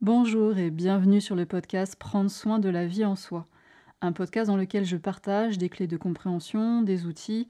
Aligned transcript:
Bonjour 0.00 0.56
et 0.58 0.70
bienvenue 0.70 1.20
sur 1.20 1.34
le 1.34 1.44
podcast 1.44 1.96
Prendre 1.96 2.30
soin 2.30 2.60
de 2.60 2.68
la 2.68 2.86
vie 2.86 3.04
en 3.04 3.16
soi, 3.16 3.48
un 4.00 4.12
podcast 4.12 4.46
dans 4.46 4.56
lequel 4.56 4.84
je 4.84 4.96
partage 4.96 5.58
des 5.58 5.68
clés 5.68 5.88
de 5.88 5.96
compréhension, 5.96 6.82
des 6.82 7.04
outils 7.04 7.48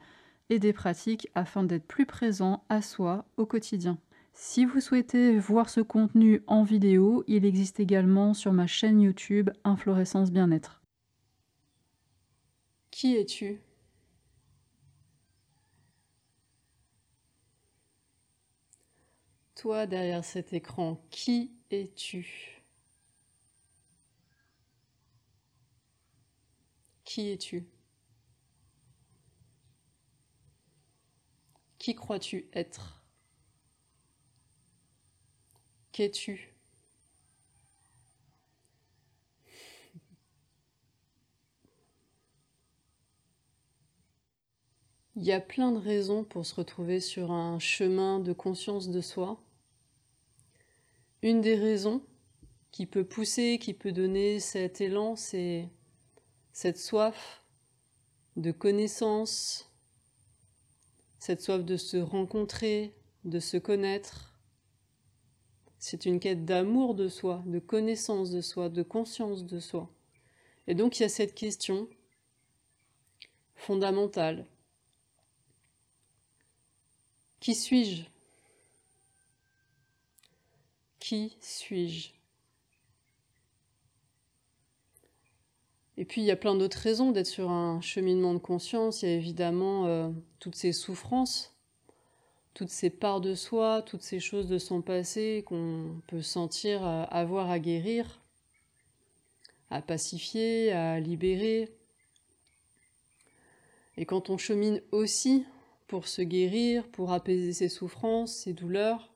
et 0.48 0.58
des 0.58 0.72
pratiques 0.72 1.28
afin 1.34 1.62
d'être 1.62 1.86
plus 1.86 2.06
présent 2.06 2.64
à 2.70 2.80
soi 2.80 3.26
au 3.36 3.44
quotidien. 3.44 3.98
Si 4.32 4.64
vous 4.64 4.80
souhaitez 4.80 5.38
voir 5.38 5.68
ce 5.68 5.82
contenu 5.82 6.42
en 6.46 6.62
vidéo, 6.62 7.22
il 7.26 7.44
existe 7.44 7.80
également 7.80 8.32
sur 8.32 8.54
ma 8.54 8.66
chaîne 8.66 9.02
YouTube 9.02 9.50
Inflorescence 9.64 10.32
Bien-être. 10.32 10.80
Qui 12.90 13.16
es-tu? 13.16 13.60
Toi 19.54 19.86
derrière 19.86 20.24
cet 20.24 20.54
écran, 20.54 20.98
qui 21.10 21.57
es-tu? 21.70 22.62
Qui 27.04 27.30
es-tu? 27.30 27.66
Qui 31.78 31.94
crois-tu 31.94 32.48
être? 32.52 33.02
Qu'es-tu? 35.92 36.54
Il 45.16 45.24
y 45.24 45.32
a 45.32 45.40
plein 45.40 45.72
de 45.72 45.78
raisons 45.78 46.22
pour 46.22 46.46
se 46.46 46.54
retrouver 46.54 47.00
sur 47.00 47.32
un 47.32 47.58
chemin 47.58 48.20
de 48.20 48.32
conscience 48.32 48.88
de 48.88 49.00
soi. 49.00 49.40
Une 51.22 51.40
des 51.40 51.56
raisons 51.56 52.02
qui 52.70 52.86
peut 52.86 53.04
pousser, 53.04 53.58
qui 53.58 53.74
peut 53.74 53.90
donner 53.90 54.38
cet 54.38 54.80
élan, 54.80 55.16
c'est 55.16 55.68
cette 56.52 56.78
soif 56.78 57.42
de 58.36 58.52
connaissance, 58.52 59.72
cette 61.18 61.40
soif 61.40 61.64
de 61.64 61.76
se 61.76 61.96
rencontrer, 61.96 62.94
de 63.24 63.40
se 63.40 63.56
connaître. 63.56 64.38
C'est 65.80 66.06
une 66.06 66.20
quête 66.20 66.44
d'amour 66.44 66.94
de 66.94 67.08
soi, 67.08 67.42
de 67.46 67.58
connaissance 67.58 68.30
de 68.30 68.40
soi, 68.40 68.68
de 68.68 68.82
conscience 68.84 69.44
de 69.44 69.58
soi. 69.58 69.90
Et 70.68 70.74
donc 70.74 70.98
il 70.98 71.02
y 71.02 71.06
a 71.06 71.08
cette 71.08 71.34
question 71.34 71.88
fondamentale. 73.56 74.46
Qui 77.40 77.54
suis-je? 77.54 78.04
Qui 80.98 81.36
suis-je? 81.40 82.10
Et 85.96 86.04
puis 86.04 86.20
il 86.20 86.24
y 86.24 86.30
a 86.30 86.36
plein 86.36 86.54
d'autres 86.54 86.78
raisons 86.78 87.10
d'être 87.10 87.26
sur 87.26 87.50
un 87.50 87.80
cheminement 87.80 88.32
de 88.32 88.38
conscience. 88.38 89.02
Il 89.02 89.08
y 89.08 89.12
a 89.12 89.16
évidemment 89.16 89.86
euh, 89.86 90.08
toutes 90.38 90.54
ces 90.54 90.72
souffrances, 90.72 91.56
toutes 92.54 92.70
ces 92.70 92.88
parts 92.88 93.20
de 93.20 93.34
soi, 93.34 93.82
toutes 93.82 94.02
ces 94.02 94.20
choses 94.20 94.48
de 94.48 94.58
son 94.58 94.80
passé 94.80 95.42
qu'on 95.44 96.00
peut 96.06 96.22
sentir 96.22 96.86
euh, 96.86 97.02
avoir 97.10 97.50
à 97.50 97.58
guérir, 97.58 98.20
à 99.70 99.82
pacifier, 99.82 100.70
à 100.70 101.00
libérer. 101.00 101.68
Et 103.96 104.06
quand 104.06 104.30
on 104.30 104.38
chemine 104.38 104.80
aussi 104.92 105.44
pour 105.88 106.06
se 106.06 106.22
guérir, 106.22 106.86
pour 106.86 107.10
apaiser 107.10 107.52
ses 107.52 107.68
souffrances, 107.68 108.32
ses 108.32 108.52
douleurs, 108.52 109.12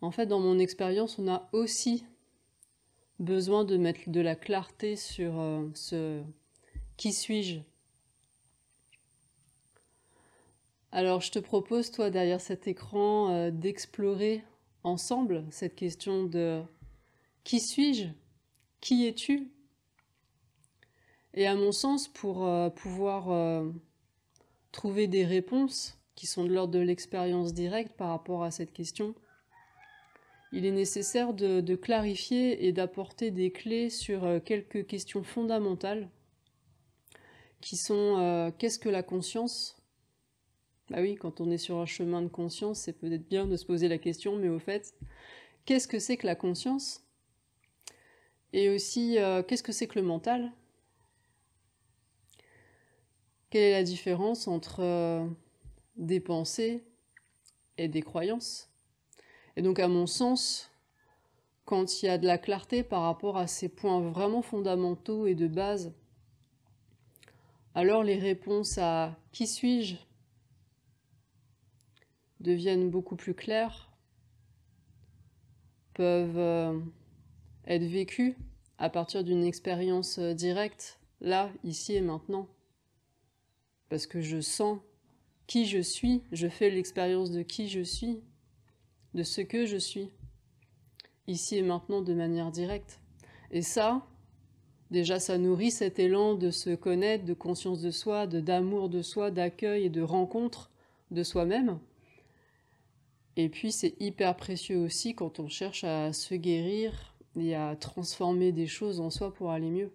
en 0.00 0.10
fait, 0.10 0.26
dans 0.26 0.40
mon 0.40 0.58
expérience, 0.58 1.18
on 1.18 1.28
a 1.28 1.48
aussi 1.52 2.04
besoin 3.18 3.64
de 3.64 3.76
mettre 3.76 4.08
de 4.10 4.20
la 4.20 4.34
clarté 4.34 4.96
sur 4.96 5.38
euh, 5.38 5.66
ce 5.74 6.22
qui 6.96 7.12
suis-je. 7.12 7.60
Alors, 10.92 11.20
je 11.20 11.32
te 11.32 11.38
propose, 11.38 11.90
toi, 11.90 12.10
derrière 12.10 12.40
cet 12.40 12.68
écran, 12.68 13.30
euh, 13.30 13.50
d'explorer 13.50 14.44
ensemble 14.84 15.44
cette 15.50 15.74
question 15.74 16.24
de 16.24 16.62
qui 17.42 17.60
suis-je 17.60 18.06
Qui 18.80 19.06
es-tu? 19.06 19.50
Et 21.34 21.46
à 21.46 21.56
mon 21.56 21.72
sens, 21.72 22.06
pour 22.06 22.46
euh, 22.46 22.70
pouvoir 22.70 23.64
trouver 24.70 25.08
des 25.08 25.24
réponses 25.24 25.98
qui 26.14 26.26
sont 26.26 26.44
de 26.44 26.52
l'ordre 26.52 26.74
de 26.74 26.78
l'expérience 26.78 27.54
directe 27.54 27.96
par 27.96 28.10
rapport 28.10 28.44
à 28.44 28.52
cette 28.52 28.72
question, 28.72 29.14
il 30.54 30.64
est 30.66 30.70
nécessaire 30.70 31.34
de, 31.34 31.74
clarifier 31.74 32.66
et 32.66 32.72
d'apporter 32.72 33.32
des 33.32 33.50
clés 33.50 33.90
sur 33.90 34.24
euh, 34.24 34.38
quelques 34.38 34.86
questions 34.86 35.24
fondamentales 35.24 36.08
qui 37.60 37.76
sont 37.76 38.18
euh, 38.18 38.52
qu'est-ce 38.56 38.78
que 38.78 38.88
la 38.88 39.02
conscience? 39.02 39.76
Bah 40.90 40.98
oui, 41.00 41.16
quand 41.16 41.40
on 41.40 41.50
est 41.50 41.58
sur 41.58 41.78
un 41.78 41.86
chemin 41.86 42.22
de 42.22 42.28
conscience, 42.28 42.78
c'est 42.78 42.92
peut-être 42.92 43.28
bien 43.28 43.46
de 43.46 43.56
se 43.56 43.66
poser 43.66 43.88
la 43.88 43.98
question, 43.98 44.36
mais 44.36 44.48
au 44.48 44.60
fait, 44.60 44.94
qu'est-ce 45.64 45.88
que 45.88 45.98
c'est 45.98 46.16
que 46.16 46.26
la 46.26 46.36
conscience? 46.36 47.02
Et 48.52 48.68
aussi, 48.68 49.18
euh, 49.18 49.42
qu'est-ce 49.42 49.62
que 49.64 49.72
c'est 49.72 49.88
que 49.88 49.98
le 49.98 50.04
mental? 50.04 50.52
Quelle 53.50 53.62
est 53.62 53.72
la 53.72 53.82
différence 53.82 54.46
entre 54.46 55.28
des 55.96 56.20
pensées 56.20 56.84
et 57.76 57.88
des 57.88 58.02
croyances? 58.02 58.73
Et 59.56 59.62
donc 59.62 59.78
à 59.78 59.88
mon 59.88 60.06
sens, 60.06 60.70
quand 61.64 62.02
il 62.02 62.06
y 62.06 62.08
a 62.08 62.18
de 62.18 62.26
la 62.26 62.38
clarté 62.38 62.82
par 62.82 63.02
rapport 63.02 63.36
à 63.36 63.46
ces 63.46 63.68
points 63.68 64.00
vraiment 64.00 64.42
fondamentaux 64.42 65.26
et 65.26 65.34
de 65.34 65.46
base, 65.46 65.92
alors 67.74 68.02
les 68.04 68.18
réponses 68.18 68.78
à 68.78 69.16
qui 69.32 69.46
suis-je 69.46 69.96
deviennent 72.40 72.90
beaucoup 72.90 73.16
plus 73.16 73.34
claires, 73.34 73.90
peuvent 75.94 76.38
euh, 76.38 76.78
être 77.66 77.84
vécues 77.84 78.36
à 78.78 78.90
partir 78.90 79.24
d'une 79.24 79.44
expérience 79.44 80.18
euh, 80.18 80.34
directe, 80.34 81.00
là, 81.20 81.50
ici 81.62 81.94
et 81.94 82.00
maintenant. 82.00 82.48
Parce 83.88 84.06
que 84.06 84.20
je 84.20 84.40
sens 84.40 84.78
qui 85.46 85.66
je 85.66 85.78
suis, 85.78 86.22
je 86.32 86.48
fais 86.48 86.70
l'expérience 86.70 87.30
de 87.30 87.42
qui 87.42 87.68
je 87.68 87.80
suis, 87.80 88.22
de 89.14 89.22
ce 89.22 89.40
que 89.40 89.66
je 89.66 89.76
suis, 89.76 90.10
ici 91.26 91.56
et 91.56 91.62
maintenant 91.62 92.02
de 92.02 92.14
manière 92.14 92.50
directe. 92.50 93.00
Et 93.50 93.62
ça, 93.62 94.06
déjà, 94.90 95.20
ça 95.20 95.38
nourrit 95.38 95.70
cet 95.70 95.98
élan 95.98 96.34
de 96.34 96.50
se 96.50 96.74
connaître, 96.74 97.24
de 97.24 97.34
conscience 97.34 97.80
de 97.80 97.90
soi, 97.90 98.26
de 98.26 98.40
d'amour 98.40 98.88
de 98.88 99.02
soi, 99.02 99.30
d'accueil 99.30 99.84
et 99.84 99.90
de 99.90 100.02
rencontre 100.02 100.70
de 101.10 101.22
soi-même. 101.22 101.78
Et 103.36 103.48
puis 103.48 103.72
c'est 103.72 103.94
hyper 104.00 104.36
précieux 104.36 104.78
aussi 104.78 105.14
quand 105.14 105.40
on 105.40 105.48
cherche 105.48 105.84
à 105.84 106.12
se 106.12 106.34
guérir 106.34 107.14
et 107.36 107.54
à 107.54 107.74
transformer 107.74 108.52
des 108.52 108.66
choses 108.66 109.00
en 109.00 109.10
soi 109.10 109.32
pour 109.32 109.50
aller 109.50 109.70
mieux. 109.70 109.90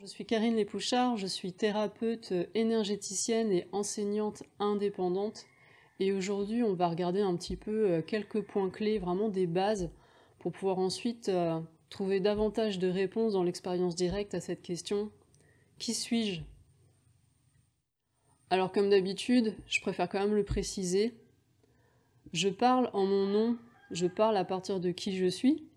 Je 0.00 0.06
suis 0.06 0.24
Karine 0.24 0.56
Lépouchard, 0.56 1.18
je 1.18 1.26
suis 1.26 1.52
thérapeute 1.52 2.32
énergéticienne 2.54 3.52
et 3.52 3.68
enseignante 3.70 4.42
indépendante. 4.58 5.44
Et 5.98 6.14
aujourd'hui, 6.14 6.62
on 6.62 6.72
va 6.72 6.88
regarder 6.88 7.20
un 7.20 7.36
petit 7.36 7.56
peu 7.56 7.90
euh, 7.90 8.00
quelques 8.00 8.40
points 8.40 8.70
clés, 8.70 8.98
vraiment 8.98 9.28
des 9.28 9.46
bases, 9.46 9.90
pour 10.38 10.52
pouvoir 10.52 10.78
ensuite 10.78 11.28
euh, 11.28 11.60
trouver 11.90 12.18
davantage 12.18 12.78
de 12.78 12.88
réponses 12.88 13.34
dans 13.34 13.42
l'expérience 13.42 13.94
directe 13.94 14.32
à 14.32 14.40
cette 14.40 14.62
question 14.62 15.12
Qui 15.78 15.92
suis-je? 15.92 16.40
Alors, 18.48 18.72
comme 18.72 18.88
d'habitude, 18.88 19.54
je 19.66 19.82
préfère 19.82 20.08
quand 20.08 20.20
même 20.20 20.34
le 20.34 20.44
préciser. 20.44 21.12
Je 22.32 22.48
parle 22.48 22.88
en 22.94 23.04
mon 23.04 23.26
nom, 23.26 23.58
je 23.90 24.06
parle 24.06 24.38
à 24.38 24.46
partir 24.46 24.80
de 24.80 24.92
qui 24.92 25.14
je 25.14 25.26
suis, 25.26 25.69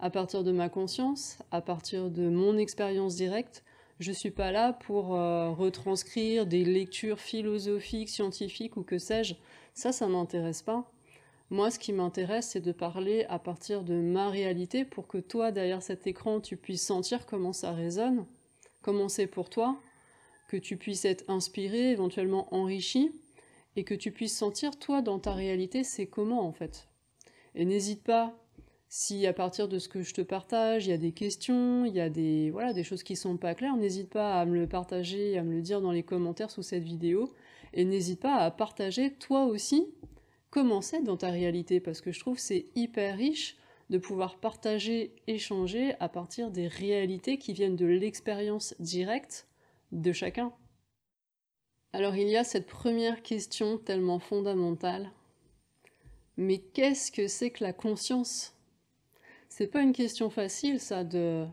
à 0.00 0.10
partir 0.10 0.44
de 0.44 0.52
ma 0.52 0.68
conscience, 0.68 1.38
à 1.50 1.60
partir 1.60 2.10
de 2.10 2.28
mon 2.28 2.56
expérience 2.56 3.16
directe, 3.16 3.64
je 4.00 4.12
suis 4.12 4.30
pas 4.30 4.52
là 4.52 4.72
pour 4.72 5.14
euh, 5.14 5.50
retranscrire 5.50 6.46
des 6.46 6.64
lectures 6.64 7.18
philosophiques, 7.18 8.08
scientifiques 8.08 8.76
ou 8.76 8.82
que 8.82 8.98
sais-je. 8.98 9.34
Ça, 9.74 9.90
ça 9.90 10.06
m'intéresse 10.06 10.62
pas. 10.62 10.90
Moi, 11.50 11.70
ce 11.70 11.78
qui 11.78 11.92
m'intéresse, 11.92 12.50
c'est 12.50 12.60
de 12.60 12.72
parler 12.72 13.24
à 13.28 13.38
partir 13.38 13.82
de 13.82 13.94
ma 13.94 14.28
réalité 14.28 14.84
pour 14.84 15.08
que 15.08 15.18
toi, 15.18 15.50
derrière 15.50 15.82
cet 15.82 16.06
écran, 16.06 16.40
tu 16.40 16.56
puisses 16.56 16.86
sentir 16.86 17.26
comment 17.26 17.52
ça 17.52 17.72
résonne, 17.72 18.26
comment 18.82 19.08
c'est 19.08 19.26
pour 19.26 19.50
toi, 19.50 19.80
que 20.48 20.56
tu 20.56 20.76
puisses 20.76 21.04
être 21.04 21.24
inspiré, 21.28 21.90
éventuellement 21.90 22.54
enrichi, 22.54 23.10
et 23.76 23.84
que 23.84 23.94
tu 23.94 24.12
puisses 24.12 24.36
sentir, 24.36 24.78
toi, 24.78 25.02
dans 25.02 25.18
ta 25.18 25.32
réalité, 25.32 25.84
c'est 25.84 26.06
comment 26.06 26.46
en 26.46 26.52
fait. 26.52 26.88
Et 27.54 27.64
n'hésite 27.64 28.02
pas 28.04 28.34
si 28.88 29.26
à 29.26 29.32
partir 29.32 29.68
de 29.68 29.78
ce 29.78 29.88
que 29.88 30.02
je 30.02 30.14
te 30.14 30.22
partage, 30.22 30.86
il 30.86 30.90
y 30.90 30.94
a 30.94 30.98
des 30.98 31.12
questions, 31.12 31.84
il 31.84 31.94
y 31.94 32.00
a 32.00 32.08
des, 32.08 32.50
voilà, 32.50 32.72
des 32.72 32.84
choses 32.84 33.02
qui 33.02 33.16
sont 33.16 33.36
pas 33.36 33.54
claires, 33.54 33.76
n'hésite 33.76 34.08
pas 34.08 34.40
à 34.40 34.46
me 34.46 34.58
le 34.58 34.66
partager, 34.66 35.36
à 35.36 35.42
me 35.42 35.54
le 35.54 35.62
dire 35.62 35.80
dans 35.80 35.92
les 35.92 36.02
commentaires 36.02 36.50
sous 36.50 36.62
cette 36.62 36.84
vidéo. 36.84 37.32
Et 37.74 37.84
n'hésite 37.84 38.20
pas 38.20 38.36
à 38.36 38.50
partager 38.50 39.12
toi 39.12 39.44
aussi 39.44 39.86
comment 40.50 40.80
c'est 40.80 41.02
dans 41.02 41.18
ta 41.18 41.30
réalité, 41.30 41.80
parce 41.80 42.00
que 42.00 42.12
je 42.12 42.20
trouve 42.20 42.38
c'est 42.38 42.66
hyper 42.74 43.16
riche 43.16 43.58
de 43.90 43.98
pouvoir 43.98 44.38
partager, 44.38 45.14
échanger 45.26 45.94
à 46.00 46.08
partir 46.08 46.50
des 46.50 46.66
réalités 46.66 47.38
qui 47.38 47.52
viennent 47.52 47.76
de 47.76 47.86
l'expérience 47.86 48.74
directe 48.80 49.46
de 49.92 50.12
chacun. 50.12 50.52
Alors 51.92 52.16
il 52.16 52.28
y 52.28 52.36
a 52.36 52.44
cette 52.44 52.66
première 52.66 53.22
question 53.22 53.78
tellement 53.78 54.18
fondamentale. 54.18 55.10
Mais 56.36 56.58
qu'est-ce 56.58 57.10
que 57.10 57.28
c'est 57.28 57.50
que 57.50 57.64
la 57.64 57.72
conscience? 57.72 58.57
C'est 59.48 59.66
pas 59.66 59.82
une 59.82 59.92
question 59.92 60.30
facile 60.30 60.80
ça 60.80 61.04
de, 61.04 61.46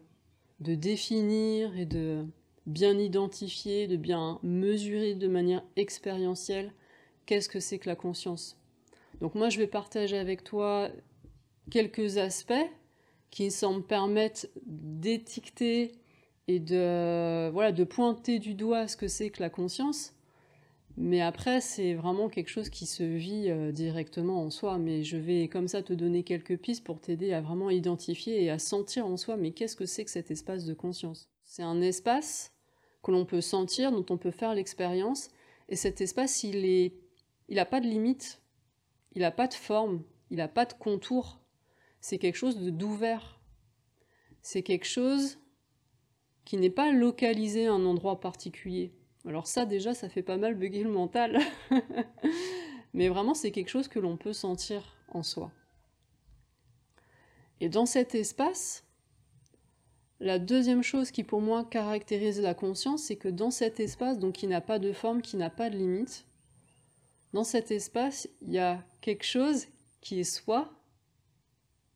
de 0.60 0.76
définir 0.76 1.78
et 1.78 1.86
de 1.86 2.26
bien 2.66 2.98
identifier, 2.98 3.88
de 3.88 3.96
bien 3.96 4.40
mesurer 4.44 5.16
de 5.16 5.28
manière 5.28 5.64
expérientielle 5.76 6.74
qu'est-ce 7.26 7.50
que 7.50 7.60
c'est 7.60 7.80
que 7.80 7.90
la 7.90 7.96
conscience. 7.96 8.60
Donc 9.22 9.36
moi 9.36 9.50
je 9.50 9.58
vais 9.58 9.68
partager 9.68 10.18
avec 10.18 10.44
toi 10.44 10.90
quelques 11.72 12.18
aspects 12.18 12.54
qui 13.32 13.52
semblent 13.52 13.86
permettre 13.86 14.48
d'étiqueter 14.66 15.94
et 16.48 16.60
de, 16.60 17.50
voilà, 17.50 17.72
de 17.72 17.84
pointer 17.84 18.40
du 18.40 18.54
doigt 18.54 18.88
ce 18.88 18.98
que 18.98 19.08
c'est 19.08 19.30
que 19.30 19.42
la 19.42 19.50
conscience. 19.50 20.15
Mais 20.98 21.22
après, 21.22 21.60
c'est 21.60 21.94
vraiment 21.94 22.30
quelque 22.30 22.50
chose 22.50 22.70
qui 22.70 22.86
se 22.86 23.04
vit 23.04 23.50
euh, 23.50 23.72
directement 23.72 24.42
en 24.42 24.50
soi. 24.50 24.78
Mais 24.78 25.04
je 25.04 25.18
vais 25.18 25.50
comme 25.50 25.68
ça 25.68 25.84
te 25.84 25.94
donner 25.94 26.24
quelques 26.24 26.58
pistes 26.58 26.84
pour 26.84 27.02
t'aider 27.02 27.34
à 27.34 27.42
vraiment 27.42 27.70
identifier 27.70 28.44
et 28.44 28.50
à 28.50 28.60
sentir 28.60 29.06
en 29.06 29.18
soi, 29.18 29.36
mais 29.36 29.52
qu'est-ce 29.52 29.76
que 29.76 29.86
c'est 29.86 30.06
que 30.06 30.12
cet 30.12 30.32
espace 30.32 30.66
de 30.66 30.74
conscience? 30.74 31.30
C'est 31.44 31.64
un 31.64 31.82
espace 31.82 32.54
que 33.04 33.12
l'on 33.12 33.26
peut 33.26 33.42
sentir, 33.42 33.92
dont 33.92 34.06
on 34.10 34.18
peut 34.18 34.32
faire 34.32 34.56
l'expérience. 34.56 35.30
Et 35.68 35.76
cet 35.76 36.02
espace, 36.02 36.44
il 36.44 36.66
est, 36.66 36.94
il 37.50 37.56
n'a 37.56 37.66
pas 37.66 37.82
de 37.82 37.88
limite, 37.88 38.42
il 39.16 39.22
n'a 39.22 39.32
pas 39.32 39.48
de 39.48 39.54
forme, 39.54 40.04
il 40.32 40.38
n'a 40.38 40.48
pas 40.48 40.66
de 40.66 40.74
contour 40.74 41.40
c'est 42.06 42.20
quelque 42.20 42.36
chose 42.36 42.60
d'ouvert. 42.60 43.42
C'est 44.44 44.62
quelque 44.62 44.86
chose 44.86 45.40
qui 46.44 46.56
n'est 46.56 46.70
pas 46.70 46.92
localisé 46.92 47.66
à 47.66 47.74
un 47.74 47.84
endroit 47.84 48.20
particulier. 48.20 48.94
Alors 49.28 49.48
ça 49.48 49.66
déjà, 49.66 49.94
ça 49.94 50.10
fait 50.10 50.24
pas 50.24 50.38
mal 50.38 50.56
bugger 50.56 50.84
le 50.84 50.92
mental. 50.92 51.40
Mais 52.94 53.10
vraiment, 53.10 53.34
c'est 53.34 53.52
quelque 53.52 53.70
chose 53.70 53.88
que 53.88 54.00
l'on 54.00 54.18
peut 54.18 54.34
sentir 54.34 54.96
en 55.10 55.24
soi. 55.24 55.52
Et 57.60 57.70
dans 57.70 57.86
cet 57.86 58.16
espace, 58.16 58.84
la 60.20 60.40
deuxième 60.40 60.84
chose 60.84 61.12
qui 61.12 61.24
pour 61.24 61.42
moi 61.42 61.66
caractérise 61.66 62.40
la 62.40 62.54
conscience, 62.54 63.04
c'est 63.04 63.16
que 63.16 63.28
dans 63.28 63.52
cet 63.52 63.80
espace, 63.80 64.20
donc 64.20 64.36
qui 64.36 64.48
n'a 64.48 64.62
pas 64.62 64.80
de 64.80 64.94
forme, 64.94 65.22
qui 65.22 65.38
n'a 65.38 65.50
pas 65.50 65.70
de 65.70 65.78
limite, 65.78 66.26
dans 67.34 67.44
cet 67.44 67.72
espace, 67.72 68.30
il 68.42 68.54
y 68.54 68.60
a 68.60 68.86
quelque 69.02 69.26
chose 69.26 69.68
qui 70.00 70.20
est 70.20 70.24
soi, 70.24 70.72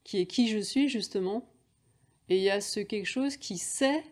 qui 0.04 0.18
est 0.18 0.26
qui 0.26 0.48
je 0.48 0.58
suis 0.58 0.88
justement, 0.88 1.50
et 2.28 2.36
il 2.36 2.42
y 2.42 2.50
a 2.50 2.60
ce 2.60 2.80
quelque 2.80 3.06
chose 3.06 3.36
qui 3.36 3.56
sait 3.56 4.04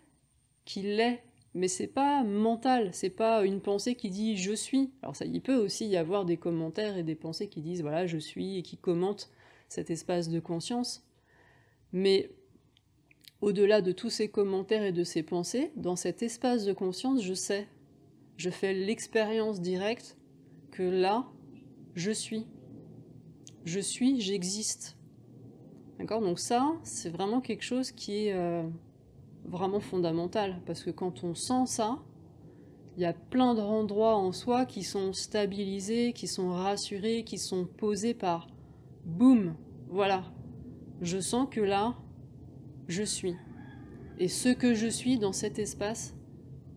qu'il 0.65 0.97
l'est, 0.97 1.23
mais 1.55 1.69
c'est 1.69 1.87
pas 1.87 2.23
mental, 2.25 2.91
c'est 2.93 3.11
pas 3.11 3.45
une 3.45 3.61
pensée 3.61 3.95
qui 3.95 4.11
dit 4.11 4.37
je 4.37 4.53
suis. 4.53 4.91
Alors 5.03 5.17
ça, 5.17 5.25
il 5.25 5.41
peut 5.41 5.57
aussi 5.57 5.87
y 5.87 5.97
avoir 5.97 6.25
des 6.25 6.37
commentaires 6.37 6.97
et 6.97 7.03
des 7.03 7.15
pensées 7.15 7.49
qui 7.49 7.63
disent 7.63 7.83
voilà 7.83 8.07
je 8.07 8.19
suis 8.19 8.59
et 8.59 8.63
qui 8.63 8.77
commentent 8.77 9.31
cet 9.69 9.91
espace 9.91 10.29
de 10.29 10.41
conscience, 10.41 11.07
mais 11.93 12.31
au-delà 13.41 13.83
de 13.83 13.93
tous 13.93 14.11
ces 14.11 14.29
commentaires 14.29 14.83
et 14.83 14.93
de 14.93 15.05
ces 15.05 15.23
pensées, 15.23 15.73
dans 15.77 15.97
cet 15.97 16.23
espace 16.23 16.65
de 16.65 16.73
conscience, 16.73 17.23
je 17.23 17.35
sais, 17.35 17.69
je 18.37 18.51
fais 18.51 18.75
l'expérience 18.75 19.61
directe 19.61 20.17
que 20.71 20.83
là, 20.83 21.29
je 21.95 22.11
suis. 22.11 22.47
Je 23.65 23.81
suis, 23.81 24.21
j'existe. 24.21 24.97
D'accord? 25.99 26.21
Donc 26.21 26.39
ça, 26.39 26.73
c'est 26.85 27.11
vraiment 27.11 27.41
quelque 27.41 27.65
chose 27.65 27.91
qui 27.91 28.27
est 28.27 28.33
euh, 28.33 28.63
vraiment 29.49 29.81
fondamental, 29.81 30.61
parce 30.67 30.83
que 30.83 30.91
quand 30.91 31.25
on 31.25 31.35
sent 31.35 31.67
ça, 31.67 31.99
il 32.97 33.03
y 33.03 33.07
a 33.07 33.13
plein 33.13 33.55
d'endroits 33.55 34.17
en 34.17 34.33
soi 34.33 34.67
qui 34.67 34.83
sont 34.83 35.13
stabilisés, 35.13 36.13
qui 36.13 36.27
sont 36.27 36.51
rassurés, 36.51 37.25
qui 37.25 37.39
sont 37.39 37.65
posés 37.65 38.15
par 38.15 38.49
boum, 39.05 39.55
voilà, 39.89 40.25
je 41.01 41.19
sens 41.19 41.49
que 41.51 41.61
là, 41.61 41.95
je 42.89 43.03
suis. 43.03 43.37
Et 44.19 44.29
ce 44.29 44.49
que 44.49 44.75
je 44.75 44.89
suis 44.89 45.19
dans 45.19 45.33
cet 45.33 45.59
espace 45.59 46.15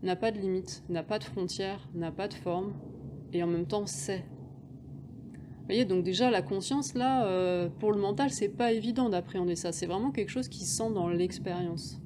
n'a 0.04 0.16
pas 0.16 0.32
de 0.32 0.40
limite, 0.40 0.84
n'a 0.90 1.04
pas 1.04 1.20
de 1.20 1.24
frontières, 1.24 1.90
n'a 1.94 2.12
pas 2.12 2.28
de 2.28 2.34
forme, 2.36 2.74
et 3.34 3.44
en 3.44 3.48
même 3.48 3.66
temps 3.66 3.88
c'est 3.88 4.24
voyez, 5.72 5.86
donc 5.86 6.04
déjà 6.04 6.30
la 6.30 6.42
conscience, 6.42 6.94
là, 6.96 7.26
euh, 7.26 7.70
pour 7.80 7.94
le 7.94 8.00
mental, 8.00 8.30
c'est 8.30 8.50
pas 8.50 8.74
évident 8.74 9.08
d'appréhender 9.10 9.56
ça. 9.56 9.72
C'est 9.72 9.86
vraiment 9.86 10.12
quelque 10.12 10.30
chose 10.30 10.50
qui 10.50 10.66
se 10.66 10.76
sent 10.78 10.92
dans 10.94 11.08
l'expérience. 11.08 12.01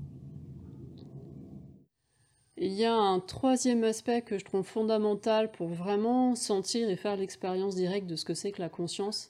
Il 2.65 2.73
y 2.73 2.83
a 2.83 2.95
un 2.95 3.19
troisième 3.19 3.83
aspect 3.83 4.23
que 4.23 4.39
je 4.39 4.43
trouve 4.43 4.65
fondamental 4.65 5.51
pour 5.51 5.67
vraiment 5.67 6.33
sentir 6.33 6.89
et 6.89 6.95
faire 6.95 7.15
l'expérience 7.15 7.75
directe 7.75 8.07
de 8.07 8.15
ce 8.15 8.25
que 8.25 8.33
c'est 8.33 8.51
que 8.51 8.59
la 8.59 8.69
conscience. 8.69 9.29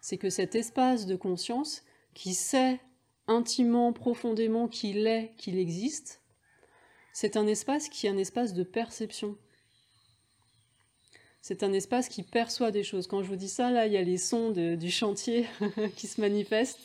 C'est 0.00 0.16
que 0.16 0.30
cet 0.30 0.54
espace 0.54 1.04
de 1.04 1.16
conscience 1.16 1.82
qui 2.14 2.34
sait 2.34 2.78
intimement, 3.26 3.92
profondément 3.92 4.68
qu'il 4.68 5.08
est, 5.08 5.32
qu'il 5.38 5.58
existe, 5.58 6.22
c'est 7.12 7.36
un 7.36 7.48
espace 7.48 7.88
qui 7.88 8.06
est 8.06 8.10
un 8.10 8.16
espace 8.16 8.54
de 8.54 8.62
perception 8.62 9.36
c'est 11.40 11.62
un 11.62 11.72
espace 11.72 12.08
qui 12.10 12.22
perçoit 12.22 12.70
des 12.70 12.82
choses. 12.82 13.06
Quand 13.06 13.22
je 13.22 13.28
vous 13.28 13.36
dis 13.36 13.48
ça, 13.48 13.70
là, 13.70 13.86
il 13.86 13.92
y 13.92 13.96
a 13.96 14.02
les 14.02 14.18
sons 14.18 14.50
du 14.50 14.90
chantier 14.90 15.46
qui 15.96 16.06
se 16.06 16.20
manifestent. 16.20 16.78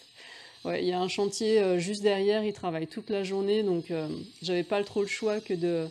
Il 0.66 0.86
y 0.86 0.94
a 0.94 1.00
un 1.00 1.08
chantier 1.08 1.60
euh, 1.60 1.78
juste 1.78 2.02
derrière, 2.02 2.44
il 2.44 2.54
travaille 2.54 2.88
toute 2.88 3.10
la 3.10 3.24
journée, 3.24 3.64
donc 3.64 3.92
euh, 3.92 4.08
j'avais 4.42 4.64
pas 4.64 4.82
trop 4.84 5.02
le 5.02 5.08
choix 5.08 5.42
que 5.42 5.54
de 5.54 5.88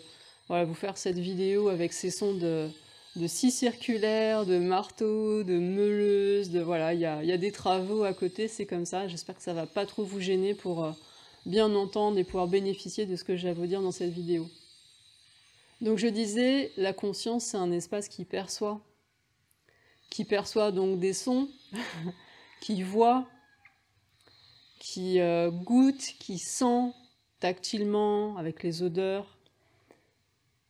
vous 0.49 0.75
faire 0.75 0.99
cette 0.99 1.19
vidéo 1.19 1.69
avec 1.69 1.93
ces 1.93 2.11
sons 2.11 2.35
de, 2.35 2.69
scie 3.27 3.51
circulaire, 3.51 4.45
de 4.45 4.59
marteau, 4.59 5.43
de 5.45 5.59
meuleuse, 5.59 6.51
de 6.51 6.61
voilà, 6.61 6.93
il 6.93 7.01
y 7.01 7.07
a, 7.07 7.39
des 7.39 7.53
travaux 7.53 8.05
à 8.05 8.13
côté, 8.13 8.49
c'est 8.49 8.67
comme 8.67 8.85
ça. 8.85 9.09
J'espère 9.09 9.37
que 9.37 9.43
ça 9.43 9.55
va 9.55 9.67
pas 9.67 9.87
trop 9.87 10.05
vous 10.05 10.21
gêner 10.21 10.55
pour 10.55 10.85
euh, 10.85 10.93
bien 11.47 11.75
entendre 11.75 12.19
et 12.19 12.25
pouvoir 12.25 12.49
bénéficier 12.49 13.07
de 13.07 13.17
ce 13.17 13.25
que 13.25 13.37
j'ai 13.37 13.49
à 13.49 13.55
vous 13.55 13.67
dire 13.67 13.81
dans 13.81 13.93
cette 13.93 14.13
vidéo. 14.13 14.47
Donc 15.81 15.99
je 15.99 16.07
disais, 16.07 16.71
la 16.77 16.93
conscience, 16.93 17.45
c'est 17.45 17.57
un 17.57 17.73
espace 17.73 18.09
qui 18.09 18.25
perçoit, 18.25 18.81
qui 20.11 20.25
perçoit 20.25 20.71
donc 20.71 21.01
des 21.01 21.15
sons, 21.15 21.49
qui 22.61 22.83
voit, 22.83 23.27
qui 24.83 25.21
euh, 25.21 25.53
goûte, 25.53 26.15
qui 26.19 26.39
sent 26.39 26.91
tactilement 27.39 28.37
avec 28.37 28.65
les 28.65 28.83
odeurs. 28.83 29.39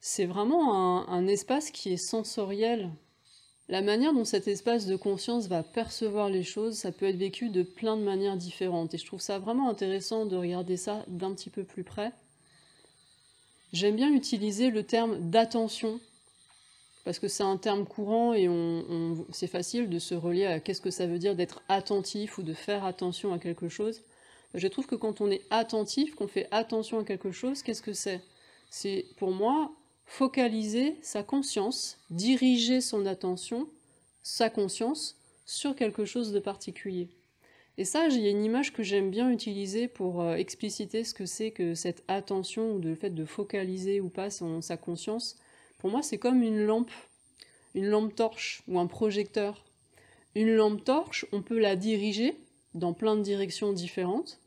C'est 0.00 0.26
vraiment 0.26 1.08
un, 1.08 1.26
espace 1.26 1.70
qui 1.70 1.94
est 1.94 1.96
sensoriel. 1.96 2.90
La 3.70 3.80
manière 3.80 4.12
dont 4.12 4.26
cet 4.26 4.48
espace 4.48 4.84
de 4.84 4.96
conscience 4.96 5.46
va 5.46 5.62
percevoir 5.62 6.28
les 6.28 6.42
choses, 6.42 6.76
ça 6.76 6.92
peut 6.92 7.06
être 7.06 7.16
vécu 7.16 7.48
de 7.48 7.62
plein 7.62 7.96
de 7.96 8.02
manières 8.02 8.36
différentes. 8.36 8.92
Et 8.92 8.98
je 8.98 9.06
trouve 9.06 9.20
ça 9.20 9.38
vraiment 9.38 9.70
intéressant 9.70 10.26
de 10.26 10.36
regarder 10.36 10.76
ça 10.76 11.04
d'un 11.08 11.32
petit 11.32 11.48
peu 11.48 11.64
plus 11.64 11.84
près. 11.84 12.12
J'aime 13.72 13.96
bien 13.96 14.12
utiliser 14.12 14.68
le 14.68 14.82
terme 14.84 15.30
d'attention, 15.30 16.00
parce 17.04 17.18
que 17.18 17.28
c'est 17.28 17.42
un 17.42 17.56
terme 17.56 17.84
courant 17.84 18.32
et 18.34 18.48
c'est 19.30 19.46
facile 19.46 19.88
de 19.88 19.98
se 19.98 20.14
relier 20.14 20.46
à 20.46 20.60
qu'est-ce 20.60 20.80
que 20.80 20.90
ça 20.90 21.06
veut 21.06 21.18
dire 21.18 21.34
d'être 21.34 21.62
attentif 21.68 22.38
ou 22.38 22.42
de 22.42 22.54
faire 22.54 22.84
attention 22.84 23.32
à 23.32 23.38
quelque 23.38 23.68
chose. 23.68 24.02
Je 24.54 24.68
trouve 24.68 24.86
que 24.86 24.94
quand 24.94 25.20
on 25.20 25.30
est 25.30 25.42
attentif, 25.50 26.14
qu'on 26.14 26.28
fait 26.28 26.46
attention 26.50 27.00
à 27.00 27.04
quelque 27.04 27.32
chose, 27.32 27.62
qu'est-ce 27.62 27.82
que 27.82 27.94
c'est? 27.94 28.20
C'est 28.70 29.06
pour 29.16 29.32
moi 29.32 29.72
focaliser 30.04 30.96
sa 31.02 31.22
conscience, 31.22 31.98
diriger 32.10 32.80
son 32.80 33.06
attention, 33.06 33.68
sa 34.22 34.50
conscience 34.50 35.16
sur 35.46 35.74
quelque 35.74 36.04
chose 36.04 36.32
de 36.32 36.38
particulier. 36.38 37.08
Et 37.78 37.84
ça, 37.84 38.06
il 38.08 38.20
y 38.20 38.26
a 38.26 38.30
une 38.30 38.44
image 38.44 38.72
que 38.72 38.82
j'aime 38.82 39.10
bien 39.10 39.30
utiliser 39.30 39.88
pour 39.88 40.20
euh, 40.20 40.34
expliciter 40.34 41.04
ce 41.04 41.14
que 41.14 41.24
c'est 41.24 41.50
que 41.50 41.74
cette 41.74 42.04
attention 42.06 42.72
ou 42.74 42.78
le 42.78 42.94
fait 42.94 43.10
de 43.10 43.24
focaliser 43.24 44.00
ou 44.00 44.10
pas 44.10 44.28
sa 44.30 44.76
conscience. 44.76 45.38
Pour 45.82 45.90
moi, 45.90 46.00
c'est 46.00 46.16
comme 46.16 46.44
une 46.44 46.64
lampe, 46.64 46.92
une 47.74 47.86
lampe 47.86 48.14
torche 48.14 48.62
ou 48.68 48.78
un 48.78 48.86
projecteur. 48.86 49.64
Une 50.36 50.54
lampe 50.54 50.84
torche, 50.84 51.26
on 51.32 51.42
peut 51.42 51.58
la 51.58 51.74
diriger 51.74 52.36
dans 52.74 52.92
plein 52.92 53.16
de 53.16 53.22
directions 53.22 53.72
différentes. 53.72 54.38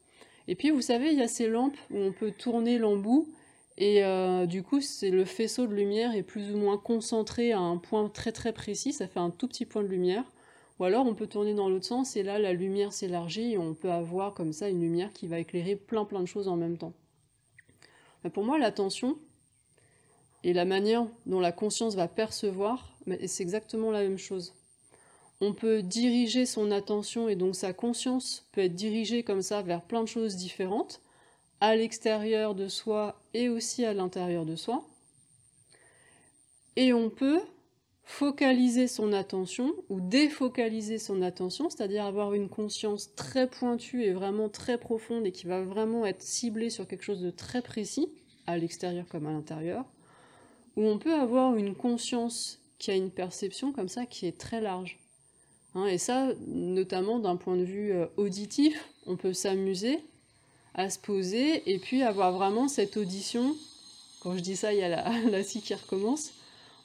Et 0.47 0.55
puis, 0.55 0.69
vous 0.69 0.81
savez, 0.81 1.11
il 1.11 1.19
y 1.19 1.21
a 1.21 1.27
ces 1.27 1.49
lampes 1.49 1.75
où 1.91 1.97
on 1.97 2.13
peut 2.13 2.31
tourner 2.31 2.77
l'embout 2.77 3.27
et 3.77 4.05
euh, 4.05 4.45
du 4.45 4.63
coup, 4.63 4.79
le 5.01 5.25
faisceau 5.25 5.67
de 5.67 5.73
lumière 5.73 6.15
est 6.15 6.23
plus 6.23 6.53
ou 6.53 6.57
moins 6.57 6.77
concentré 6.77 7.51
à 7.51 7.59
un 7.59 7.75
point 7.75 8.07
très 8.07 8.31
très 8.31 8.53
précis. 8.53 8.93
Ça 8.93 9.05
fait 9.05 9.19
un 9.19 9.29
tout 9.29 9.49
petit 9.49 9.65
point 9.65 9.83
de 9.83 9.89
lumière. 9.89 10.23
Ou 10.79 10.85
alors 10.85 11.05
on 11.05 11.15
peut 11.15 11.27
tourner 11.27 11.53
dans 11.53 11.67
l'autre 11.67 11.85
sens 11.85 12.15
et 12.15 12.23
là 12.23 12.39
la 12.39 12.53
lumière 12.53 12.93
s'élargit 12.93 13.53
et 13.53 13.57
on 13.57 13.73
peut 13.73 13.91
avoir 13.91 14.33
comme 14.33 14.53
ça 14.53 14.69
une 14.69 14.81
lumière 14.81 15.11
qui 15.11 15.27
va 15.27 15.39
éclairer 15.39 15.75
plein 15.75 16.05
plein 16.05 16.21
de 16.21 16.25
choses 16.25 16.49
en 16.49 16.57
même 16.57 16.77
temps. 16.77 16.93
Pour 18.33 18.43
moi 18.43 18.57
l'attention 18.57 19.17
et 20.45 20.53
la 20.53 20.63
manière 20.63 21.07
dont 21.25 21.39
la 21.39 21.51
conscience 21.51 21.95
va 21.95 22.07
percevoir, 22.07 22.95
c'est 23.25 23.41
exactement 23.41 23.89
la 23.89 24.03
même 24.03 24.19
chose. 24.19 24.53
On 25.41 25.53
peut 25.53 25.81
diriger 25.81 26.45
son 26.45 26.69
attention 26.69 27.27
et 27.27 27.35
donc 27.35 27.55
sa 27.55 27.73
conscience 27.73 28.47
peut 28.51 28.61
être 28.61 28.75
dirigée 28.75 29.23
comme 29.23 29.41
ça 29.41 29.63
vers 29.63 29.81
plein 29.81 30.03
de 30.03 30.07
choses 30.07 30.35
différentes, 30.35 31.01
à 31.61 31.75
l'extérieur 31.75 32.53
de 32.53 32.67
soi 32.67 33.19
et 33.33 33.49
aussi 33.49 33.85
à 33.85 33.95
l'intérieur 33.95 34.45
de 34.45 34.55
soi. 34.55 34.87
Et 36.75 36.93
on 36.93 37.09
peut 37.09 37.41
focaliser 38.03 38.87
son 38.87 39.13
attention 39.13 39.73
ou 39.89 39.99
défocaliser 39.99 40.99
son 40.99 41.23
attention, 41.23 41.71
c'est-à-dire 41.71 42.05
avoir 42.05 42.35
une 42.35 42.49
conscience 42.49 43.15
très 43.15 43.49
pointue 43.49 44.03
et 44.03 44.13
vraiment 44.13 44.49
très 44.49 44.77
profonde 44.77 45.25
et 45.25 45.31
qui 45.31 45.47
va 45.47 45.63
vraiment 45.63 46.05
être 46.05 46.21
ciblée 46.21 46.69
sur 46.69 46.87
quelque 46.87 47.03
chose 47.03 47.23
de 47.23 47.31
très 47.31 47.63
précis, 47.63 48.09
à 48.45 48.59
l'extérieur 48.59 49.07
comme 49.07 49.25
à 49.25 49.31
l'intérieur, 49.31 49.85
ou 50.75 50.85
on 50.85 50.97
peut 50.97 51.13
avoir 51.13 51.55
une 51.55 51.75
conscience 51.75 52.59
qui 52.79 52.91
a 52.91 52.95
une 52.95 53.11
perception 53.11 53.71
comme 53.71 53.89
ça 53.89 54.05
qui 54.05 54.25
est 54.27 54.37
très 54.37 54.61
large. 54.61 54.97
Hein, 55.73 55.87
et 55.87 55.97
ça, 55.97 56.29
notamment 56.47 57.19
d'un 57.19 57.35
point 57.35 57.57
de 57.57 57.63
vue 57.63 57.91
euh, 57.91 58.05
auditif, 58.17 58.89
on 59.05 59.15
peut 59.15 59.33
s'amuser 59.33 59.99
à 60.73 60.89
se 60.89 60.99
poser 60.99 61.69
et 61.71 61.79
puis 61.79 62.03
avoir 62.03 62.33
vraiment 62.33 62.67
cette 62.67 62.97
audition. 62.97 63.55
Quand 64.21 64.35
je 64.35 64.41
dis 64.41 64.55
ça, 64.55 64.73
il 64.73 64.79
y 64.79 64.83
a 64.83 64.89
la, 64.89 65.21
la 65.29 65.43
scie 65.43 65.61
qui 65.61 65.73
recommence 65.73 66.31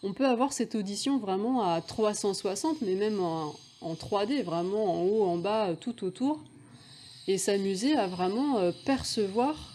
on 0.03 0.13
peut 0.13 0.27
avoir 0.27 0.53
cette 0.53 0.75
audition 0.75 1.19
vraiment 1.19 1.63
à 1.63 1.81
360, 1.81 2.81
mais 2.83 2.95
même 2.95 3.21
en, 3.21 3.55
3D, 3.83 4.43
vraiment 4.43 4.95
en 4.95 5.03
haut, 5.05 5.25
en 5.25 5.37
bas, 5.37 5.75
tout 5.79 6.05
autour, 6.05 6.43
et 7.27 7.39
s'amuser 7.39 7.95
à 7.95 8.07
vraiment 8.07 8.59
euh, 8.59 8.73
percevoir 8.85 9.75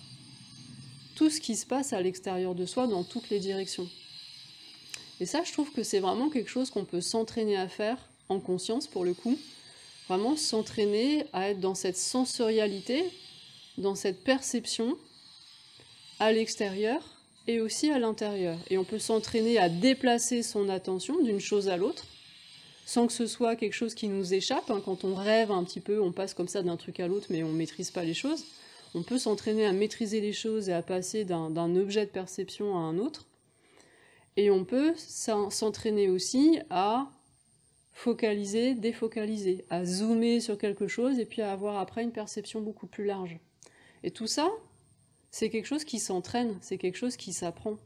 tout 1.16 1.30
ce 1.30 1.40
qui 1.40 1.56
se 1.56 1.66
passe 1.66 1.94
à 1.94 2.02
l'extérieur 2.02 2.56
de 2.56 2.66
soi 2.66 2.88
dans 2.88 3.04
toutes 3.04 3.30
les 3.30 3.40
directions. 3.40 3.88
Et 5.20 5.26
ça, 5.26 5.44
je 5.44 5.54
trouve 5.54 5.72
que 5.72 5.84
c'est 5.84 6.00
vraiment 6.00 6.30
quelque 6.30 6.50
chose 6.50 6.70
qu'on 6.70 6.86
peut 6.86 7.02
s'entraîner 7.02 7.58
à 7.58 7.68
faire 7.68 7.98
en 8.30 8.40
conscience 8.40 8.88
pour 8.88 9.06
le 9.06 9.14
coup. 9.14 9.38
Vraiment 10.08 10.36
s'entraîner 10.36 11.26
à 11.34 11.50
être 11.50 11.60
dans 11.60 11.76
cette 11.76 11.98
sensorialité, 11.98 13.04
dans 13.78 13.96
cette 13.96 14.24
perception 14.24 14.98
à 16.20 16.32
l'extérieur 16.32 17.02
et 17.48 17.62
aussi 17.62 17.90
à 17.92 18.00
l'intérieur. 18.00 18.58
Et 18.70 18.78
on 18.78 18.84
peut 18.84 19.00
s'entraîner 19.00 19.58
à 19.58 19.70
déplacer 19.70 20.44
son 20.44 20.70
attention 20.70 21.22
d'une 21.22 21.40
chose 21.40 21.70
à 21.70 21.78
l'autre, 21.78 22.06
sans 22.86 23.08
que 23.08 23.14
ce 23.14 23.28
soit 23.28 23.56
quelque 23.56 23.74
chose 23.74 23.96
qui 23.96 24.08
nous 24.08 24.34
échappe. 24.34 24.70
Hein. 24.70 24.82
Quand 24.84 25.04
on 25.04 25.16
rêve 25.16 25.52
un 25.52 25.64
petit 25.64 25.80
peu, 25.80 26.02
on 26.02 26.12
passe 26.12 26.34
comme 26.34 26.48
ça 26.48 26.62
d'un 26.62 26.78
truc 26.78 27.00
à 27.00 27.08
l'autre, 27.08 27.28
mais 27.30 27.44
on 27.44 27.50
ne 27.50 27.58
maîtrise 27.58 27.92
pas 27.92 28.04
les 28.04 28.14
choses. 28.14 28.46
On 28.94 29.04
peut 29.04 29.18
s'entraîner 29.18 29.66
à 29.66 29.74
maîtriser 29.74 30.22
les 30.22 30.34
choses 30.34 30.70
et 30.70 30.74
à 30.74 30.82
passer 30.82 31.26
d'un 31.26 31.76
objet 31.76 32.06
de 32.06 32.12
perception 32.12 32.78
à 32.78 32.80
un 32.80 32.98
autre. 32.98 33.26
Et 34.38 34.52
on 34.52 34.66
peut 34.66 34.94
s'entraîner 34.98 36.10
aussi 36.10 36.60
à 36.70 37.10
focaliser, 37.94 38.76
défocaliser, 38.76 39.66
à 39.70 39.86
zoomer 39.86 40.42
sur 40.42 40.58
quelque 40.58 40.88
chose 40.88 41.20
et 41.20 41.26
puis 41.26 41.42
à 41.42 41.54
avoir 41.54 41.78
après 41.78 42.04
une 42.04 42.12
perception 42.12 42.62
beaucoup 42.62 42.88
plus 42.88 43.06
large. 43.06 43.40
Et 44.04 44.12
tout 44.12 44.28
ça, 44.28 44.50
c'est 45.32 45.50
quelque 45.50 45.66
chose 45.66 45.86
qui 45.86 46.00
s'entraîne, 46.00 46.58
c'est 46.62 46.78
quelque 46.78 46.98
chose 46.98 47.16
qui 47.16 47.32
s'apprend. 47.32 47.78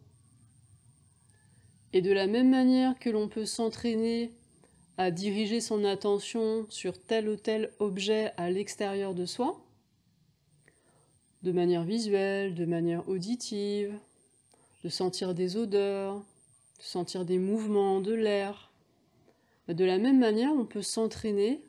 Et 1.94 2.02
de 2.02 2.12
la 2.12 2.28
même 2.28 2.50
manière 2.50 2.98
que 3.00 3.10
l'on 3.10 3.28
peut 3.28 3.46
s'entraîner 3.46 4.32
à 4.98 5.12
diriger 5.12 5.62
son 5.62 5.86
attention 5.86 6.66
sur 6.70 7.00
tel 7.00 7.30
ou 7.30 7.36
tel 7.36 7.72
objet 7.80 8.34
à 8.38 8.50
l'extérieur 8.50 9.14
de 9.14 9.26
soi, 9.26 9.64
de 11.42 11.52
manière 11.52 11.84
visuelle, 11.84 12.54
de 12.54 12.66
manière 12.66 13.08
auditive, 13.08 13.98
de 14.84 14.90
sentir 14.90 15.34
des 15.34 15.56
odeurs, 15.56 16.24
de 16.80 16.84
sentir 16.84 17.26
des 17.26 17.38
mouvements 17.38 18.02
de 18.02 18.14
l'air. 18.14 18.72
De 19.68 19.86
la 19.86 19.98
même 19.98 20.20
manière, 20.20 20.52
on 20.52 20.66
peut 20.66 20.82
s'entraîner 20.82 21.62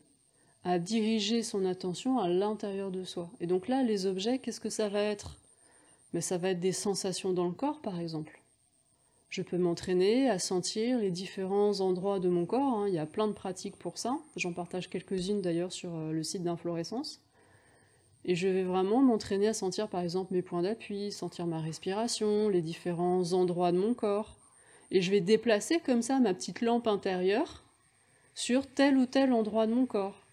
à 0.64 0.78
diriger 0.78 1.42
son 1.42 1.64
attention 1.64 2.18
à 2.18 2.28
l'intérieur 2.28 2.90
de 2.90 3.04
soi. 3.04 3.30
Et 3.40 3.46
donc 3.46 3.68
là, 3.68 3.82
les 3.82 4.06
objets, 4.06 4.38
qu'est-ce 4.38 4.60
que 4.60 4.70
ça 4.70 4.88
va 4.88 5.02
être? 5.02 5.36
Mais 6.12 6.20
ça 6.20 6.38
va 6.38 6.50
être 6.50 6.60
des 6.60 6.72
sensations 6.72 7.32
dans 7.32 7.46
le 7.46 7.52
corps, 7.52 7.80
par 7.80 8.00
exemple. 8.00 8.40
Je 9.28 9.42
peux 9.42 9.58
m'entraîner 9.58 10.28
à 10.28 10.40
sentir 10.40 10.98
les 10.98 11.12
différents 11.12 11.80
endroits 11.80 12.18
de 12.18 12.28
mon 12.28 12.46
corps. 12.46 12.78
Hein. 12.78 12.88
Il 12.88 12.94
y 12.94 12.98
a 12.98 13.06
plein 13.06 13.28
de 13.28 13.32
pratiques 13.32 13.76
pour 13.76 13.96
ça. 13.96 14.18
J'en 14.36 14.52
partage 14.52 14.90
quelques-unes 14.90 15.40
d'ailleurs 15.40 15.72
sur 15.72 15.94
euh, 15.94 16.10
le 16.10 16.24
site 16.24 16.42
d'Inflorescence. 16.42 17.22
Et 18.24 18.34
je 18.34 18.48
vais 18.48 18.64
vraiment 18.64 19.00
m'entraîner 19.00 19.46
à 19.46 19.54
sentir 19.54 19.88
par 19.88 20.00
exemple 20.00 20.34
mes 20.34 20.42
points 20.42 20.62
d'appui, 20.62 21.12
sentir 21.12 21.46
ma 21.46 21.60
respiration, 21.60 22.48
les 22.48 22.60
différents 22.60 23.32
endroits 23.32 23.70
de 23.72 23.78
mon 23.78 23.94
corps. 23.94 24.36
Et 24.90 25.02
je 25.02 25.11
vais 25.11 25.20
déplacer 25.20 25.78
comme 25.80 26.02
ça 26.02 26.18
ma 26.18 26.35
petite 26.35 26.61
lampe 26.61 26.87
intérieure 26.87 27.64
sur 28.35 28.66
tel 28.66 28.97
ou 28.97 29.06
tel 29.06 29.32
endroit 29.32 29.66
de 29.66 29.75
mon 29.75 29.87
corps. 29.87 30.26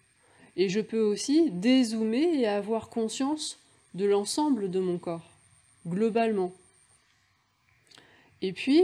Et 0.56 0.68
je 0.68 0.80
peux 0.80 1.00
aussi 1.00 1.50
dézoomer 1.50 2.40
et 2.40 2.46
avoir 2.46 2.88
conscience 2.88 3.58
de 3.94 4.04
l'ensemble 4.04 4.70
de 4.70 4.80
mon 4.80 4.98
corps 4.98 5.38
globalement. 5.86 6.52
Et 8.42 8.52
puis, 8.52 8.82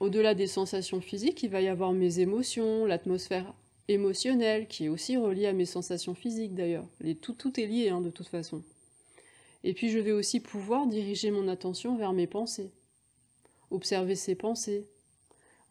au-delà 0.00 0.34
des 0.34 0.46
sensations 0.46 1.00
physiques, 1.00 1.42
il 1.42 1.50
va 1.50 1.60
y 1.60 1.68
avoir 1.68 1.92
mes 1.92 2.20
émotions, 2.20 2.84
l'atmosphère 2.84 3.54
émotionnelle, 3.88 4.66
qui 4.66 4.86
est 4.86 4.88
aussi 4.88 5.16
reliée 5.16 5.46
à 5.46 5.52
mes 5.52 5.64
sensations 5.64 6.14
physiques 6.14 6.54
d'ailleurs. 6.54 6.86
Tout, 7.20 7.34
tout 7.34 7.58
est 7.60 7.66
lié 7.66 7.88
hein, 7.88 8.00
de 8.00 8.10
toute 8.10 8.28
façon. 8.28 8.62
Et 9.64 9.74
puis 9.74 9.90
je 9.90 9.98
vais 9.98 10.12
aussi 10.12 10.40
pouvoir 10.40 10.86
diriger 10.86 11.30
mon 11.30 11.48
attention 11.48 11.96
vers 11.96 12.12
mes 12.12 12.26
pensées. 12.26 12.70
Observer 13.70 14.16
ces 14.16 14.34
pensées. 14.34 14.86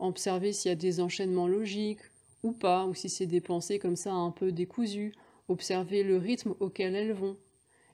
Observer 0.01 0.51
s'il 0.51 0.69
y 0.69 0.71
a 0.71 0.75
des 0.75 0.99
enchaînements 0.99 1.47
logiques 1.47 2.01
ou 2.41 2.51
pas, 2.51 2.85
ou 2.85 2.95
si 2.95 3.07
c'est 3.07 3.27
des 3.27 3.39
pensées 3.39 3.77
comme 3.77 3.95
ça 3.95 4.11
un 4.11 4.31
peu 4.31 4.51
décousues. 4.51 5.13
Observer 5.47 6.01
le 6.01 6.17
rythme 6.17 6.55
auquel 6.59 6.95
elles 6.95 7.13
vont. 7.13 7.37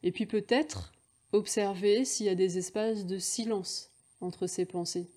Et 0.03 0.13
puis 0.13 0.25
peut-être 0.25 0.93
observer 1.33 2.05
s'il 2.05 2.25
y 2.25 2.29
a 2.29 2.35
des 2.35 2.57
espaces 2.57 3.05
de 3.05 3.19
silence 3.19 3.91
entre 4.21 4.47
ces 4.47 4.63
pensées. 4.63 5.07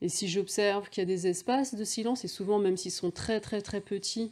Et 0.00 0.08
si 0.08 0.28
j'observe 0.28 0.88
qu'il 0.88 1.00
y 1.00 1.04
a 1.04 1.06
des 1.06 1.26
espaces 1.26 1.74
de 1.74 1.84
silence, 1.84 2.24
et 2.24 2.28
souvent 2.28 2.60
même 2.60 2.76
s'ils 2.76 2.92
sont 2.92 3.10
très 3.10 3.40
très 3.40 3.60
très 3.60 3.80
petits, 3.80 4.30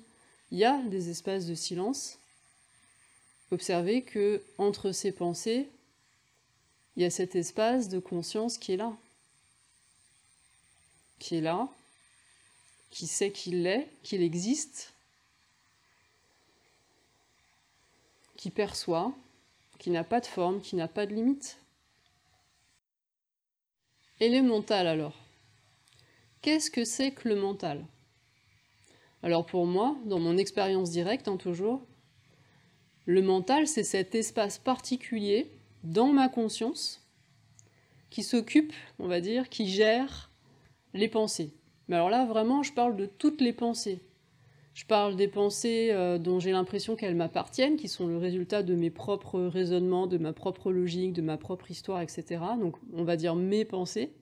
il 0.53 0.59
y 0.59 0.65
a 0.65 0.81
des 0.85 1.11
espaces 1.11 1.47
de 1.47 1.55
silence, 1.55 2.19
observez 3.51 4.03
que 4.03 4.41
entre 4.57 4.93
ces 4.93 5.11
pensées, 5.11 5.69
il 6.97 7.03
y 7.03 7.07
a 7.07 7.11
cet 7.11 7.35
espace 7.35 7.89
de 7.89 7.99
conscience 7.99 8.57
qui 8.57 8.73
est 8.73 8.77
là, 8.77 8.97
qui 11.19 11.37
est 11.37 11.41
là, 11.41 11.69
qui 12.91 13.07
sait 13.07 13.31
qu'il 13.33 13.67
est, 13.67 13.89
qu'il 14.03 14.23
existe, 14.23 14.93
qui 18.37 18.51
perçoit, 18.51 19.13
qui 19.79 19.91
n'a 19.91 20.05
pas 20.05 20.21
de 20.21 20.27
forme, 20.27 20.61
qui 20.61 20.77
n'a 20.77 20.89
pas 20.89 21.07
de 21.07 21.15
limite. 21.15 21.59
Et 24.21 24.29
le 24.29 24.43
mental 24.43 24.87
alors? 24.87 25.17
Qu'est-ce 26.41 26.71
que 26.71 26.85
c'est 26.85 27.11
que 27.11 27.29
le 27.29 27.37
mental? 27.37 27.85
Alors 29.23 29.47
pour 29.47 29.67
moi, 29.67 29.97
dans 30.05 30.21
mon 30.21 30.37
expérience 30.37 30.91
directe, 30.91 31.29
hein, 31.29 31.37
toujours, 31.37 31.85
le 33.07 33.23
mental, 33.23 33.67
c'est 33.67 33.85
cet 33.85 34.15
espace 34.15 34.59
particulier 34.59 35.51
dans 35.83 36.13
ma 36.13 36.29
conscience 36.29 37.01
qui 38.11 38.23
s'occupe, 38.23 38.73
on 38.99 39.09
va 39.09 39.21
dire, 39.21 39.49
qui 39.49 39.69
gère 39.69 40.31
les 40.95 41.09
pensées. 41.09 41.53
Mais 41.89 41.97
alors 41.97 42.11
là, 42.11 42.27
vraiment, 42.27 42.63
je 42.63 42.73
parle 42.73 42.97
de 42.97 43.07
toutes 43.07 43.41
les 43.41 43.53
pensées. 43.53 44.01
Je 44.75 44.85
parle 44.85 45.17
des 45.17 45.27
pensées 45.27 45.89
euh, 45.91 46.19
dont 46.19 46.39
j'ai 46.39 46.53
l'impression 46.53 46.95
qu'elles 46.95 47.17
m'appartiennent, 47.17 47.77
qui 47.77 47.89
sont 47.89 48.07
le 48.07 48.17
résultat 48.17 48.63
de 48.63 48.77
mes 48.77 48.91
propres 48.91 49.41
raisonnements, 49.41 50.07
de 50.07 50.19
ma 50.19 50.33
propre 50.33 50.71
logique, 50.71 51.13
de 51.15 51.23
ma 51.23 51.37
propre 51.37 51.71
histoire, 51.71 52.01
etc. 52.01 52.43
Donc 52.61 52.77
on 52.93 53.03
va 53.03 53.17
dire 53.17 53.35
mes 53.35 53.65
pensées. 53.65 54.13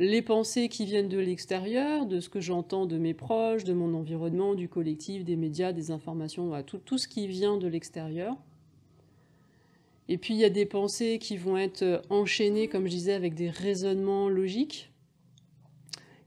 Les 0.00 0.22
pensées 0.22 0.68
qui 0.68 0.84
viennent 0.84 1.08
de 1.08 1.18
l'extérieur, 1.18 2.04
de 2.04 2.18
ce 2.20 2.28
que 2.28 2.40
j'entends 2.40 2.84
de 2.84 2.98
mes 2.98 3.14
proches, 3.14 3.64
de 3.64 3.72
mon 3.72 3.94
environnement, 3.94 4.54
du 4.54 4.68
collectif, 4.68 5.24
des 5.24 5.36
médias, 5.36 5.72
des 5.72 5.92
informations, 5.92 6.62
tout, 6.64 6.78
tout 6.78 6.98
ce 6.98 7.06
qui 7.08 7.28
vient 7.28 7.56
de 7.56 7.68
l'extérieur. 7.68 8.36
Et 10.08 10.18
puis 10.18 10.34
il 10.34 10.40
y 10.40 10.44
a 10.44 10.50
des 10.50 10.66
pensées 10.66 11.18
qui 11.18 11.38
vont 11.38 11.56
être 11.56 12.02
enchaînées, 12.10 12.68
comme 12.68 12.84
je 12.84 12.90
disais, 12.90 13.14
avec 13.14 13.34
des 13.34 13.48
raisonnements 13.48 14.28
logiques 14.28 14.90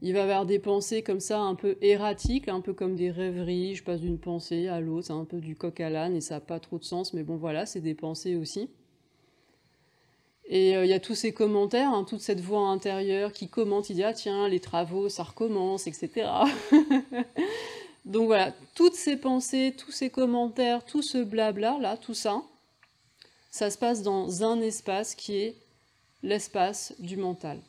il 0.00 0.12
va 0.14 0.22
avoir 0.22 0.46
des 0.46 0.58
pensées 0.58 1.02
comme 1.02 1.20
ça 1.20 1.40
un 1.40 1.54
peu 1.54 1.76
erratiques, 1.80 2.48
un 2.48 2.60
peu 2.60 2.72
comme 2.72 2.94
des 2.94 3.10
rêveries, 3.10 3.74
je 3.74 3.82
passe 3.82 4.00
d'une 4.00 4.18
pensée 4.18 4.68
à 4.68 4.80
l'autre, 4.80 5.08
c'est 5.08 5.12
un 5.12 5.24
peu 5.24 5.40
du 5.40 5.56
coq 5.56 5.80
à 5.80 5.90
l'âne 5.90 6.14
et 6.14 6.20
ça 6.20 6.34
n'a 6.34 6.40
pas 6.40 6.60
trop 6.60 6.78
de 6.78 6.84
sens, 6.84 7.12
mais 7.12 7.24
bon 7.24 7.36
voilà, 7.36 7.66
c'est 7.66 7.80
des 7.80 7.94
pensées 7.94 8.36
aussi. 8.36 8.68
Et 10.46 10.76
euh, 10.76 10.84
il 10.84 10.88
y 10.88 10.94
a 10.94 11.00
tous 11.00 11.14
ces 11.14 11.32
commentaires, 11.32 11.90
hein, 11.90 12.04
toute 12.04 12.20
cette 12.20 12.40
voix 12.40 12.68
intérieure 12.68 13.32
qui 13.32 13.48
commente, 13.48 13.90
il 13.90 13.96
dit 13.96 14.04
ah 14.04 14.14
tiens, 14.14 14.48
les 14.48 14.60
travaux, 14.60 15.08
ça 15.08 15.24
recommence, 15.24 15.86
etc. 15.86 16.30
Donc 18.04 18.26
voilà, 18.26 18.54
toutes 18.74 18.94
ces 18.94 19.16
pensées, 19.16 19.74
tous 19.76 19.90
ces 19.90 20.08
commentaires, 20.08 20.84
tout 20.84 21.02
ce 21.02 21.18
blabla 21.18 21.76
là, 21.78 21.96
tout 21.96 22.14
ça, 22.14 22.42
ça 23.50 23.70
se 23.70 23.76
passe 23.76 24.02
dans 24.02 24.44
un 24.44 24.60
espace 24.60 25.14
qui 25.14 25.36
est 25.36 25.56
l'espace 26.22 26.94
du 26.98 27.16
mental. 27.16 27.60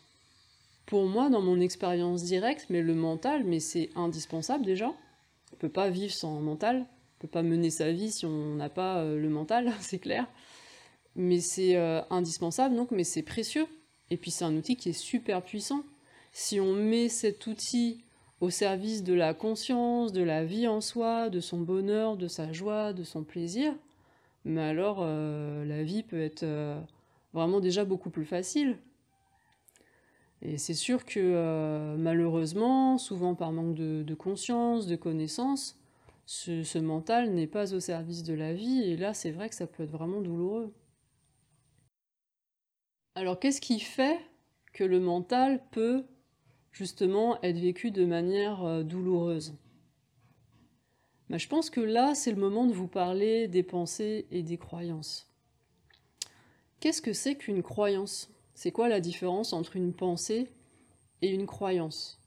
Pour 0.89 1.05
moi, 1.05 1.29
dans 1.29 1.43
mon 1.43 1.59
expérience 1.59 2.23
directe, 2.23 2.65
mais 2.71 2.81
le 2.81 2.95
mental, 2.95 3.43
mais 3.43 3.59
c'est 3.59 3.91
indispensable 3.95 4.65
déjà. 4.65 4.91
On 5.53 5.55
peut 5.57 5.69
pas 5.69 5.91
vivre 5.91 6.11
sans 6.11 6.39
mental, 6.39 6.77
on 6.79 7.21
peut 7.21 7.27
pas 7.27 7.43
mener 7.43 7.69
sa 7.69 7.91
vie 7.91 8.11
si 8.11 8.25
on 8.25 8.55
n'a 8.55 8.69
pas 8.69 8.97
euh, 8.97 9.19
le 9.19 9.29
mental, 9.29 9.71
c'est 9.81 9.99
clair. 9.99 10.25
Mais 11.15 11.41
c'est 11.41 11.75
euh, 11.75 12.01
indispensable 12.09 12.75
donc, 12.75 12.89
mais 12.89 13.03
c'est 13.03 13.21
précieux. 13.21 13.67
Et 14.09 14.17
puis 14.17 14.31
c'est 14.31 14.45
un 14.45 14.55
outil 14.55 14.77
qui 14.77 14.89
est 14.89 14.93
super 14.93 15.43
puissant. 15.43 15.83
Si 16.31 16.59
on 16.59 16.73
met 16.73 17.07
cet 17.07 17.45
outil 17.45 18.03
au 18.41 18.49
service 18.49 19.03
de 19.03 19.13
la 19.13 19.35
conscience, 19.35 20.11
de 20.11 20.23
la 20.23 20.43
vie 20.43 20.67
en 20.67 20.81
soi, 20.81 21.29
de 21.29 21.39
son 21.39 21.59
bonheur, 21.59 22.17
de 22.17 22.27
sa 22.27 22.51
joie, 22.51 22.93
de 22.93 23.03
son 23.03 23.23
plaisir, 23.23 23.75
mais 24.43 24.61
alors 24.61 25.01
euh, 25.01 25.63
la 25.65 25.83
vie 25.83 26.01
peut 26.01 26.19
être 26.19 26.47
vraiment 27.31 27.59
déjà 27.59 27.85
beaucoup 27.85 28.09
plus 28.09 28.25
facile. 28.25 28.75
Et 30.41 30.57
c'est 30.57 30.73
sûr 30.73 31.05
que 31.05 31.19
euh, 31.19 31.97
malheureusement, 31.97 32.97
souvent 32.97 33.35
par 33.35 33.51
manque 33.51 33.75
de, 33.75 34.13
conscience, 34.15 34.87
de 34.87 34.95
connaissance, 34.95 35.77
ce, 36.25 36.79
mental 36.79 37.31
n'est 37.33 37.47
pas 37.47 37.73
au 37.73 37.79
service 37.79 38.23
de 38.23 38.33
la 38.33 38.53
vie, 38.53 38.83
et 38.83 38.95
là 38.95 39.13
c'est 39.13 39.31
vrai 39.31 39.49
que 39.49 39.55
ça 39.55 39.67
peut 39.67 39.83
être 39.83 39.91
vraiment 39.91 40.21
douloureux. 40.21 40.73
Alors 43.15 43.39
qu'est-ce 43.39 43.59
qui 43.59 43.79
fait 43.79 44.19
que 44.71 44.83
le 44.85 44.99
mental 44.99 45.61
peut 45.71 46.05
justement 46.71 47.41
être 47.41 47.57
vécu 47.57 47.91
de 47.91 48.05
manière 48.05 48.63
euh, 48.63 48.83
douloureuse? 48.83 49.55
Mais 51.27 51.37
je 51.37 51.47
pense 51.47 51.69
que 51.69 51.81
là, 51.81 52.15
c'est 52.15 52.31
le 52.31 52.39
moment 52.39 52.65
de 52.65 52.73
vous 52.73 52.87
parler 52.87 53.47
des 53.47 53.61
pensées 53.61 54.25
et 54.31 54.41
des 54.41 54.57
croyances. 54.57 55.31
Qu'est-ce 56.79 57.03
que 57.03 57.13
c'est 57.13 57.35
qu'une 57.35 57.61
croyance? 57.61 58.31
C'est 58.61 58.71
quoi 58.71 58.89
la 58.89 58.99
différence 58.99 59.53
entre 59.53 59.77
une 59.77 59.93
pensée 59.93 60.49
et 61.21 61.29
une 61.29 61.45
croyance? 61.45 62.19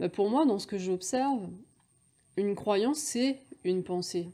Bah, 0.00 0.08
Pour 0.08 0.28
moi, 0.28 0.44
dans 0.46 0.58
ce 0.58 0.66
que 0.66 0.78
j'observe, 0.78 1.48
une 2.36 2.56
croyance, 2.56 2.98
c'est 2.98 3.38
une 3.62 3.84
pensée. 3.84 4.26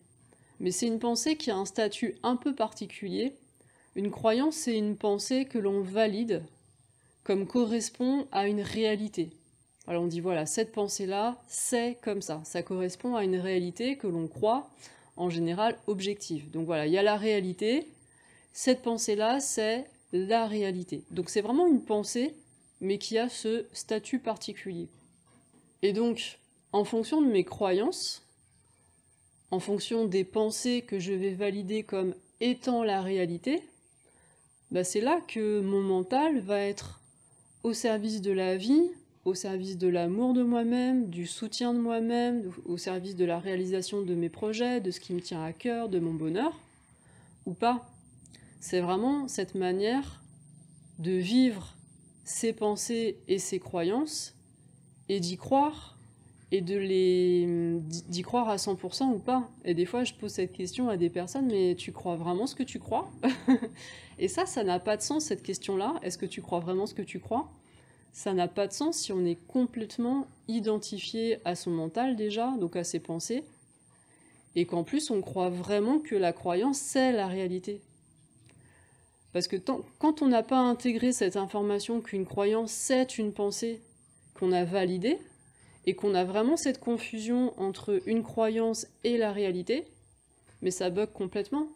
Mais 0.61 0.71
c'est 0.71 0.87
une 0.87 0.99
pensée 0.99 1.37
qui 1.37 1.50
a 1.50 1.57
un 1.59 1.66
statut 1.66 2.16
un 2.23 2.37
peu 2.37 2.54
particulier. 2.54 3.35
Une 3.97 4.11
croyance, 4.11 4.57
c'est 4.57 4.78
une 4.78 4.97
pensée 4.97 5.45
que 5.45 5.59
l'on 5.59 5.83
valide 5.83 6.42
comme 7.23 7.47
correspond 7.47 8.26
à 8.33 8.49
une 8.49 8.62
réalité. 8.62 9.28
Alors 9.87 10.04
on 10.04 10.07
dit 10.07 10.21
voilà, 10.21 10.47
cette 10.47 10.73
pensée-là, 10.73 11.37
c'est 11.49 11.99
comme 12.00 12.23
ça. 12.23 12.40
Ça 12.45 12.62
correspond 12.62 13.14
à 13.14 13.25
une 13.25 13.37
réalité 13.37 13.99
que 13.99 14.07
l'on 14.07 14.26
croit 14.26 14.71
en 15.18 15.28
général 15.28 15.76
objective. 15.87 16.50
Donc 16.50 16.64
voilà, 16.64 16.87
il 16.87 16.95
y 16.95 16.99
a 16.99 17.02
la 17.02 17.18
réalité. 17.18 17.87
Cette 18.54 18.80
pensée-là, 18.80 19.38
c'est 19.40 19.85
la 20.12 20.46
réalité. 20.46 21.04
Donc 21.10 21.30
c'est 21.30 21.40
vraiment 21.40 21.66
une 21.66 21.82
pensée, 21.82 22.34
mais 22.80 22.98
qui 22.98 23.18
a 23.18 23.28
ce 23.28 23.66
statut 23.72 24.18
particulier. 24.18 24.88
Et 25.82 25.92
donc, 25.92 26.38
en 26.72 26.84
fonction 26.84 27.22
de 27.22 27.26
mes 27.26 27.44
croyances, 27.44 28.22
en 29.50 29.60
fonction 29.60 30.04
des 30.04 30.24
pensées 30.24 30.82
que 30.82 30.98
je 30.98 31.12
vais 31.12 31.32
valider 31.32 31.82
comme 31.82 32.14
étant 32.40 32.84
la 32.84 33.00
réalité, 33.00 33.62
bah 34.70 34.84
c'est 34.84 35.00
là 35.00 35.20
que 35.26 35.60
mon 35.60 35.80
mental 35.80 36.40
va 36.40 36.60
être 36.60 37.00
au 37.62 37.72
service 37.72 38.20
de 38.20 38.32
la 38.32 38.56
vie, 38.56 38.90
au 39.24 39.34
service 39.34 39.78
de 39.78 39.88
l'amour 39.88 40.34
de 40.34 40.42
moi-même, 40.42 41.08
du 41.08 41.26
soutien 41.26 41.74
de 41.74 41.78
moi-même, 41.78 42.52
au 42.66 42.76
service 42.76 43.16
de 43.16 43.24
la 43.24 43.38
réalisation 43.38 44.02
de 44.02 44.14
mes 44.14 44.28
projets, 44.28 44.80
de 44.80 44.90
ce 44.90 45.00
qui 45.00 45.14
me 45.14 45.20
tient 45.20 45.42
à 45.42 45.52
cœur, 45.52 45.88
de 45.88 45.98
mon 45.98 46.14
bonheur, 46.14 46.58
ou 47.46 47.54
pas. 47.54 47.86
C'est 48.60 48.80
vraiment 48.80 49.28
cette 49.28 49.54
manière 49.54 50.22
de 50.98 51.12
vivre 51.12 51.76
ses 52.24 52.52
pensées 52.52 53.18
et 53.28 53.38
ses 53.38 53.58
croyances 53.58 54.34
et 55.08 55.20
d'y 55.20 55.36
croire 55.36 55.98
et 56.50 56.60
de 56.60 56.76
les 56.76 57.46
d'y 58.08 58.22
croire 58.22 58.48
à 58.48 58.56
100% 58.56 59.12
ou 59.12 59.18
pas. 59.18 59.50
Et 59.64 59.74
des 59.74 59.84
fois, 59.84 60.04
je 60.04 60.14
pose 60.14 60.32
cette 60.32 60.52
question 60.52 60.88
à 60.88 60.96
des 60.96 61.10
personnes, 61.10 61.46
mais 61.46 61.74
tu 61.74 61.92
crois 61.92 62.16
vraiment 62.16 62.46
ce 62.46 62.54
que 62.54 62.62
tu 62.62 62.78
crois? 62.78 63.11
Et 64.18 64.28
ça, 64.28 64.46
ça 64.46 64.64
n'a 64.64 64.80
pas 64.80 64.96
de 64.96 65.02
sens, 65.02 65.24
cette 65.24 65.42
question-là. 65.42 65.94
Est-ce 66.02 66.18
que 66.18 66.26
tu 66.26 66.42
crois 66.42 66.59
vraiment 66.59 66.87
ce 66.87 66.94
que 66.94 67.02
tu 67.02 67.20
crois? 67.20 67.48
Ça 68.12 68.33
n'a 68.33 68.48
pas 68.48 68.66
de 68.66 68.72
sens 68.72 68.96
si 68.96 69.12
on 69.12 69.24
est 69.24 69.38
complètement 69.46 70.26
identifié 70.48 71.38
à 71.44 71.54
son 71.54 71.70
mental 71.70 72.16
déjà, 72.16 72.52
donc 72.59 72.74
à 72.74 72.83
ses 72.83 72.98
pensées, 72.98 73.44
et 74.56 74.64
qu'en 74.64 74.83
plus, 74.83 75.11
on 75.11 75.20
croit 75.20 75.50
vraiment 75.50 76.00
que 76.00 76.16
la 76.16 76.33
croyance, 76.33 76.78
c'est 76.78 77.12
la 77.12 77.28
réalité. 77.28 77.80
Parce 79.32 79.48
que 79.48 79.56
quand 79.56 80.22
on 80.22 80.28
n'a 80.28 80.42
pas 80.42 80.58
intégré 80.58 81.12
cette 81.12 81.36
information 81.36 82.00
qu'une 82.00 82.26
croyance, 82.26 82.72
c'est 82.72 83.18
une 83.18 83.32
pensée 83.32 83.82
qu'on 84.34 84.52
a 84.52 84.64
validée, 84.64 85.18
et 85.86 85.94
qu'on 85.94 86.14
a 86.14 86.24
vraiment 86.24 86.56
cette 86.56 86.80
confusion 86.80 87.58
entre 87.58 88.02
une 88.04 88.22
croyance 88.22 88.86
et 89.04 89.16
la 89.16 89.32
réalité, 89.32 89.86
mais 90.60 90.70
ça 90.70 90.90
bug 90.90 91.12
complètement 91.12 91.68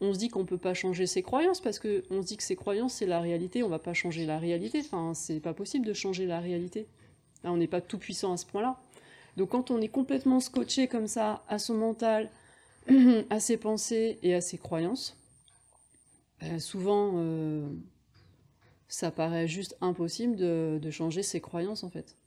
on 0.00 0.12
se 0.12 0.18
dit 0.18 0.28
qu'on 0.28 0.44
peut 0.44 0.58
pas 0.58 0.74
changer 0.74 1.06
ses 1.06 1.22
croyances 1.22 1.60
parce 1.60 1.78
que 1.78 2.04
on 2.10 2.22
se 2.22 2.26
dit 2.26 2.36
que 2.36 2.42
ses 2.42 2.56
croyances 2.56 2.94
c'est 2.94 3.06
la 3.06 3.20
réalité, 3.20 3.62
on 3.62 3.68
va 3.68 3.78
pas 3.78 3.94
changer 3.94 4.26
la 4.26 4.38
réalité. 4.38 4.80
Enfin, 4.80 5.12
c'est 5.14 5.40
pas 5.40 5.54
possible 5.54 5.86
de 5.86 5.92
changer 5.92 6.26
la 6.26 6.40
réalité. 6.40 6.86
on 7.44 7.56
n'est 7.56 7.68
pas 7.68 7.80
tout 7.80 7.98
puissant 7.98 8.32
à 8.32 8.36
ce 8.36 8.46
point-là. 8.46 8.80
Donc 9.36 9.50
quand 9.50 9.70
on 9.70 9.80
est 9.80 9.88
complètement 9.88 10.40
scotché 10.40 10.88
comme 10.88 11.06
ça 11.06 11.44
à 11.48 11.58
son 11.58 11.74
mental, 11.74 12.30
à 13.30 13.40
ses 13.40 13.56
pensées 13.56 14.18
et 14.22 14.34
à 14.34 14.40
ses 14.40 14.58
croyances, 14.58 15.16
ben, 16.44 16.60
souvent 16.60 17.12
euh, 17.16 17.66
ça 18.86 19.10
paraît 19.10 19.48
juste 19.48 19.78
impossible 19.80 20.36
de, 20.36 20.78
de 20.80 20.90
changer 20.90 21.22
ses 21.22 21.40
croyances 21.40 21.84
en 21.84 21.88
fait. 21.88 22.18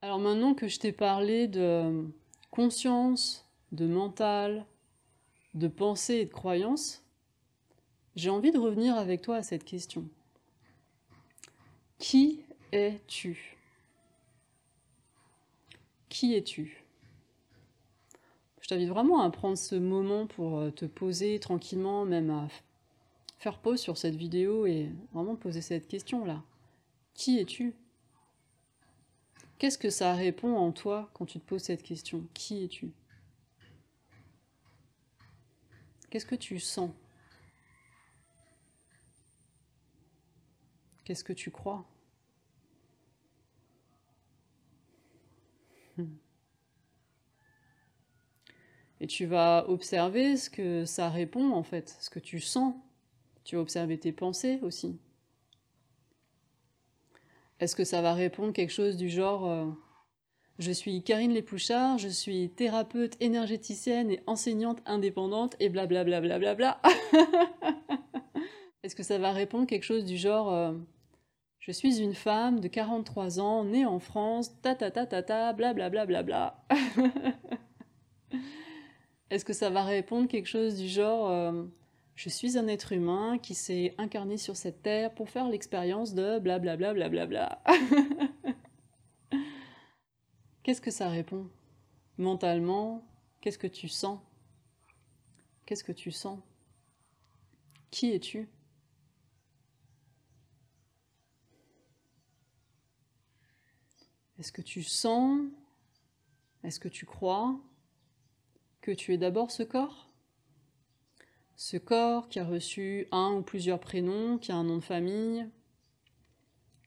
Alors 0.00 0.20
maintenant 0.20 0.54
que 0.54 0.68
je 0.68 0.78
t'ai 0.78 0.92
parlé 0.92 1.48
de 1.48 2.08
conscience, 2.52 3.48
de 3.72 3.86
mental, 3.86 4.66
de 5.54 5.66
pensée 5.66 6.14
et 6.14 6.24
de 6.26 6.32
croyance, 6.32 7.02
j'ai 8.14 8.30
envie 8.30 8.52
de 8.52 8.58
revenir 8.58 8.94
avec 8.94 9.22
toi 9.22 9.36
à 9.36 9.42
cette 9.42 9.64
question. 9.64 10.08
Qui 11.98 12.44
es-tu? 12.70 13.56
Qui 16.08 16.34
es-tu? 16.34 16.83
Je 18.64 18.68
t'invite 18.70 18.88
vraiment 18.88 19.20
à 19.20 19.28
prendre 19.28 19.58
ce 19.58 19.74
moment 19.74 20.26
pour 20.26 20.58
euh, 20.58 20.70
te 20.70 20.86
poser 20.86 21.38
tranquillement, 21.38 22.06
même 22.06 22.30
à 22.30 22.48
faire 23.36 23.58
pause 23.58 23.78
sur 23.78 23.98
cette 23.98 24.14
vidéo 24.14 24.64
et 24.64 24.90
vraiment 25.12 25.36
poser 25.36 25.60
cette 25.60 25.86
question-là. 25.86 26.42
Qui 27.12 27.38
es-tu? 27.38 27.74
Qu'est-ce 29.58 29.76
que 29.76 29.90
ça 29.90 30.14
répond 30.14 30.56
en 30.56 30.72
toi 30.72 31.10
quand 31.12 31.26
tu 31.26 31.38
te 31.40 31.44
poses 31.44 31.64
cette 31.64 31.82
question? 31.82 32.26
Qui 32.32 32.64
es-tu? 32.64 32.90
Qu'est-ce 36.08 36.24
que 36.24 36.34
tu 36.34 36.58
sens? 36.58 36.90
Qu'est-ce 41.04 41.22
que 41.22 41.34
tu 41.34 41.50
crois? 41.50 41.84
Et 49.00 49.06
tu 49.06 49.26
vas 49.26 49.68
observer 49.68 50.36
ce 50.36 50.48
que 50.50 50.84
ça 50.84 51.08
répond 51.08 51.52
en 51.52 51.62
fait, 51.62 51.96
ce 52.00 52.10
que 52.10 52.20
tu 52.20 52.40
sens. 52.40 52.74
Tu 53.44 53.56
vas 53.56 53.62
observer 53.62 53.98
tes 53.98 54.12
pensées 54.12 54.58
aussi. 54.62 54.98
Est-ce 57.60 57.76
que 57.76 57.84
ça 57.84 58.02
va 58.02 58.14
répondre 58.14 58.52
quelque 58.52 58.72
chose 58.72 58.96
du 58.96 59.08
genre 59.08 59.46
euh, 59.46 59.66
je 60.60 60.70
suis 60.70 61.02
Karine 61.02 61.32
Lépouchard, 61.32 61.98
je 61.98 62.08
suis 62.08 62.48
thérapeute 62.50 63.16
énergéticienne 63.20 64.12
et 64.12 64.22
enseignante 64.28 64.82
indépendante 64.86 65.56
et 65.58 65.68
blablabla. 65.68 66.20
Bla 66.20 66.38
bla 66.38 66.54
bla 66.54 66.80
Est-ce 68.84 68.94
que 68.94 69.02
ça 69.02 69.18
va 69.18 69.32
répondre 69.32 69.66
quelque 69.66 69.82
chose 69.82 70.04
du 70.04 70.16
genre 70.16 70.52
euh, 70.52 70.72
Je 71.58 71.72
suis 71.72 72.00
une 72.00 72.14
femme 72.14 72.60
de 72.60 72.68
43 72.68 73.40
ans, 73.40 73.64
née 73.64 73.84
en 73.84 73.98
France, 73.98 74.60
ta 74.62 74.76
ta 74.76 74.92
ta 74.92 75.06
ta 75.06 75.24
ta, 75.24 75.52
blablabla. 75.52 76.06
Bla, 76.06 76.22
bla, 76.22 76.64
Est-ce 79.30 79.44
que 79.44 79.52
ça 79.52 79.70
va 79.70 79.82
répondre 79.82 80.28
quelque 80.28 80.48
chose 80.48 80.76
du 80.76 80.88
genre 80.88 81.30
euh, 81.30 81.64
Je 82.14 82.28
suis 82.28 82.58
un 82.58 82.68
être 82.68 82.92
humain 82.92 83.38
qui 83.38 83.54
s'est 83.54 83.94
incarné 83.98 84.36
sur 84.36 84.56
cette 84.56 84.82
terre 84.82 85.14
pour 85.14 85.30
faire 85.30 85.48
l'expérience 85.48 86.14
de 86.14 86.38
blablabla. 86.38 86.94
Bla, 86.94 87.08
bla, 87.08 87.26
bla, 87.26 87.62
Qu'est-ce 90.62 90.80
que 90.80 90.90
ça 90.90 91.08
répond? 91.08 91.50
Mentalement, 92.16 93.06
qu'est-ce 93.40 93.58
que 93.58 93.66
tu 93.66 93.88
sens? 93.88 94.20
Qu'est-ce 95.66 95.84
que 95.84 95.92
tu 95.92 96.10
sens? 96.10 96.40
Qui 97.90 98.12
es-tu? 98.12 98.48
Est-ce 104.38 104.52
que 104.52 104.62
tu 104.62 104.82
sens? 104.82 105.40
Est-ce 106.62 106.80
que 106.80 106.88
tu 106.88 107.06
crois? 107.06 107.60
Que 108.84 108.92
tu 108.92 109.14
es 109.14 109.16
d'abord 109.16 109.50
ce 109.50 109.62
corps? 109.62 110.10
Ce 111.56 111.78
corps 111.78 112.28
qui 112.28 112.38
a 112.38 112.44
reçu 112.44 113.08
un 113.12 113.32
ou 113.32 113.40
plusieurs 113.40 113.80
prénoms, 113.80 114.36
qui 114.36 114.52
a 114.52 114.56
un 114.56 114.64
nom 114.64 114.76
de 114.76 114.84
famille, 114.84 115.48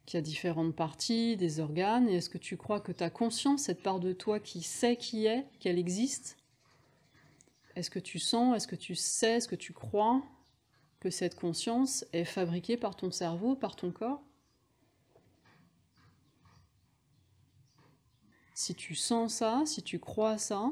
qui 0.06 0.16
a 0.16 0.22
différentes 0.22 0.76
parties, 0.76 1.38
des 1.38 1.60
organes, 1.60 2.08
et 2.08 2.18
est-ce 2.18 2.30
que 2.30 2.38
tu 2.38 2.56
crois 2.56 2.80
que 2.82 2.92
ta 2.92 3.10
conscience, 3.10 3.64
cette 3.64 3.82
part 3.82 4.00
de 4.00 4.14
toi 4.14 4.40
qui 4.40 4.62
sait 4.62 4.96
qui 4.96 5.26
est, 5.26 5.48
qu'elle 5.60 5.80
existe, 5.80 6.38
est-ce 7.76 7.90
que 7.90 7.98
tu 7.98 8.20
sens, 8.20 8.56
est-ce 8.56 8.68
que 8.68 8.76
tu 8.76 8.94
sais, 8.94 9.38
est-ce 9.38 9.48
que 9.48 9.56
tu 9.56 9.74
crois 9.74 10.22
que 11.00 11.10
cette 11.10 11.34
conscience 11.34 12.06
est 12.14 12.26
fabriquée 12.26 12.78
par 12.78 12.96
ton 12.96 13.10
cerveau, 13.10 13.56
par 13.56 13.76
ton 13.76 13.92
corps? 13.92 14.22
Si 18.54 18.76
tu 18.76 18.94
sens 18.94 19.34
ça, 19.34 19.64
si 19.66 19.82
tu 19.82 19.98
crois 19.98 20.38
ça, 20.38 20.72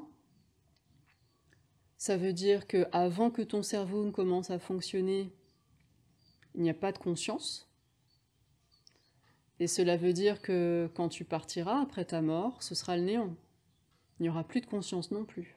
ça 2.06 2.18
veut 2.18 2.34
dire 2.34 2.68
que 2.68 2.86
avant 2.92 3.32
que 3.32 3.42
ton 3.42 3.64
cerveau 3.64 4.12
commence 4.12 4.52
à 4.52 4.60
fonctionner, 4.60 5.32
il 6.54 6.62
n'y 6.62 6.70
a 6.70 6.76
pas 6.76 6.92
de 6.92 7.00
conscience. 7.00 7.68
Et 9.60 9.66
cela 9.66 9.98
veut 9.98 10.14
dire 10.14 10.40
que 10.44 10.88
quand 10.94 11.10
tu 11.10 11.26
partiras 11.26 11.82
après 11.82 12.06
ta 12.06 12.22
mort, 12.22 12.62
ce 12.62 12.76
sera 12.76 12.96
le 12.96 13.02
néant. 13.02 13.36
Il 14.20 14.24
n'y 14.24 14.30
aura 14.30 14.44
plus 14.44 14.62
de 14.62 14.68
conscience 14.68 15.10
non 15.10 15.26
plus. 15.26 15.56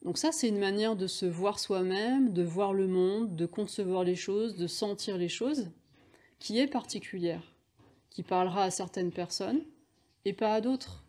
Donc 0.00 0.16
ça, 0.16 0.32
c'est 0.32 0.48
une 0.48 0.58
manière 0.58 0.96
de 0.96 1.06
se 1.06 1.26
voir 1.26 1.58
soi-même, 1.58 2.32
de 2.32 2.42
voir 2.42 2.72
le 2.72 2.88
monde, 2.88 3.36
de 3.36 3.44
concevoir 3.44 4.02
les 4.02 4.16
choses, 4.16 4.56
de 4.56 4.66
sentir 4.66 5.18
les 5.18 5.28
choses, 5.28 5.70
qui 6.38 6.58
est 6.58 6.68
particulière 6.68 7.54
qui 8.08 8.22
parlera 8.22 8.62
à 8.62 8.70
certaines 8.70 9.12
personnes 9.12 9.62
et 10.24 10.32
pas 10.32 10.54
à 10.54 10.62
d'autres. 10.62 11.04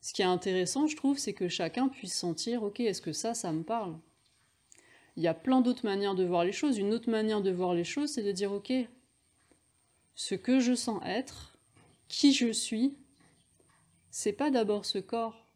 Ce 0.00 0.12
qui 0.12 0.22
est 0.22 0.26
intéressant, 0.26 0.86
je 0.86 0.96
trouve, 0.96 1.18
c'est 1.18 1.32
que 1.32 1.48
chacun 1.48 1.88
puisse 1.88 2.14
sentir, 2.14 2.62
ok, 2.62 2.80
est-ce 2.80 3.02
que 3.02 3.12
ça, 3.12 3.34
ça 3.34 3.52
me 3.52 3.62
parle? 3.62 3.98
Il 5.16 5.22
y 5.22 5.28
a 5.28 5.34
plein 5.34 5.60
d'autres 5.60 5.84
manières 5.84 6.14
de 6.14 6.24
voir 6.24 6.44
les 6.44 6.52
choses. 6.52 6.78
Une 6.78 6.94
autre 6.94 7.10
manière 7.10 7.42
de 7.42 7.50
voir 7.50 7.74
les 7.74 7.84
choses, 7.84 8.12
c'est 8.12 8.22
de 8.22 8.32
dire, 8.32 8.52
ok, 8.52 8.72
ce 10.14 10.34
que 10.34 10.60
je 10.60 10.74
sens 10.74 11.02
être, 11.04 11.56
qui 12.06 12.32
je 12.32 12.52
suis, 12.52 12.96
c'est 14.10 14.32
pas 14.32 14.50
d'abord 14.50 14.84
ce 14.84 14.98
corps. 14.98 15.46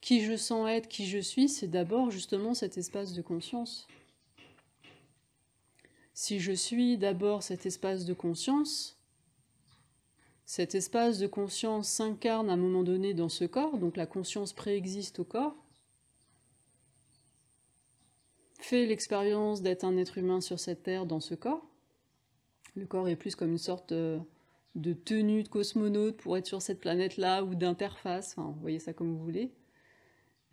Qui 0.00 0.24
je 0.24 0.36
sens 0.36 0.68
être, 0.68 0.88
qui 0.88 1.06
je 1.06 1.18
suis, 1.18 1.48
c'est 1.48 1.66
d'abord 1.66 2.10
justement 2.10 2.54
cet 2.54 2.78
espace 2.78 3.12
de 3.12 3.22
conscience. 3.22 3.88
Si 6.14 6.38
je 6.38 6.52
suis 6.52 6.96
d'abord 6.96 7.42
cet 7.42 7.66
espace 7.66 8.04
de 8.04 8.14
conscience, 8.14 8.95
cet 10.46 10.74
espace 10.74 11.18
de 11.18 11.26
conscience 11.26 11.88
s'incarne 11.88 12.48
à 12.48 12.54
un 12.54 12.56
moment 12.56 12.82
donné 12.82 13.12
dans 13.12 13.28
ce 13.28 13.44
corps, 13.44 13.78
donc 13.78 13.96
la 13.96 14.06
conscience 14.06 14.52
préexiste 14.52 15.18
au 15.18 15.24
corps, 15.24 15.56
fait 18.60 18.86
l'expérience 18.86 19.60
d'être 19.60 19.84
un 19.84 19.96
être 19.96 20.18
humain 20.18 20.40
sur 20.40 20.58
cette 20.58 20.82
terre 20.82 21.04
dans 21.04 21.20
ce 21.20 21.34
corps. 21.34 21.68
Le 22.74 22.86
corps 22.86 23.08
est 23.08 23.16
plus 23.16 23.34
comme 23.34 23.50
une 23.50 23.58
sorte 23.58 23.92
de, 23.92 24.22
tenue 25.04 25.42
de 25.42 25.48
cosmonaute 25.48 26.16
pour 26.16 26.36
être 26.36 26.46
sur 26.46 26.62
cette 26.62 26.80
planète-là 26.80 27.44
ou 27.44 27.54
d'interface, 27.54 28.34
enfin, 28.36 28.50
vous 28.50 28.60
voyez 28.60 28.78
ça 28.78 28.92
comme 28.92 29.12
vous 29.12 29.22
voulez. 29.22 29.52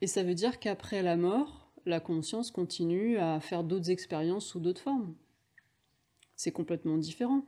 Et 0.01 0.07
ça 0.07 0.23
veut 0.23 0.35
dire 0.35 0.59
qu'après 0.59 1.01
la 1.01 1.15
mort, 1.15 1.71
la 1.85 1.99
conscience 1.99 2.51
continue 2.51 3.17
à 3.17 3.39
faire 3.39 3.63
d'autres 3.63 3.89
expériences 3.89 4.45
sous 4.45 4.59
d'autres 4.59 4.81
formes 4.81 5.15
c'est 6.35 6.51
complètement 6.51 6.97
différent. 6.97 7.45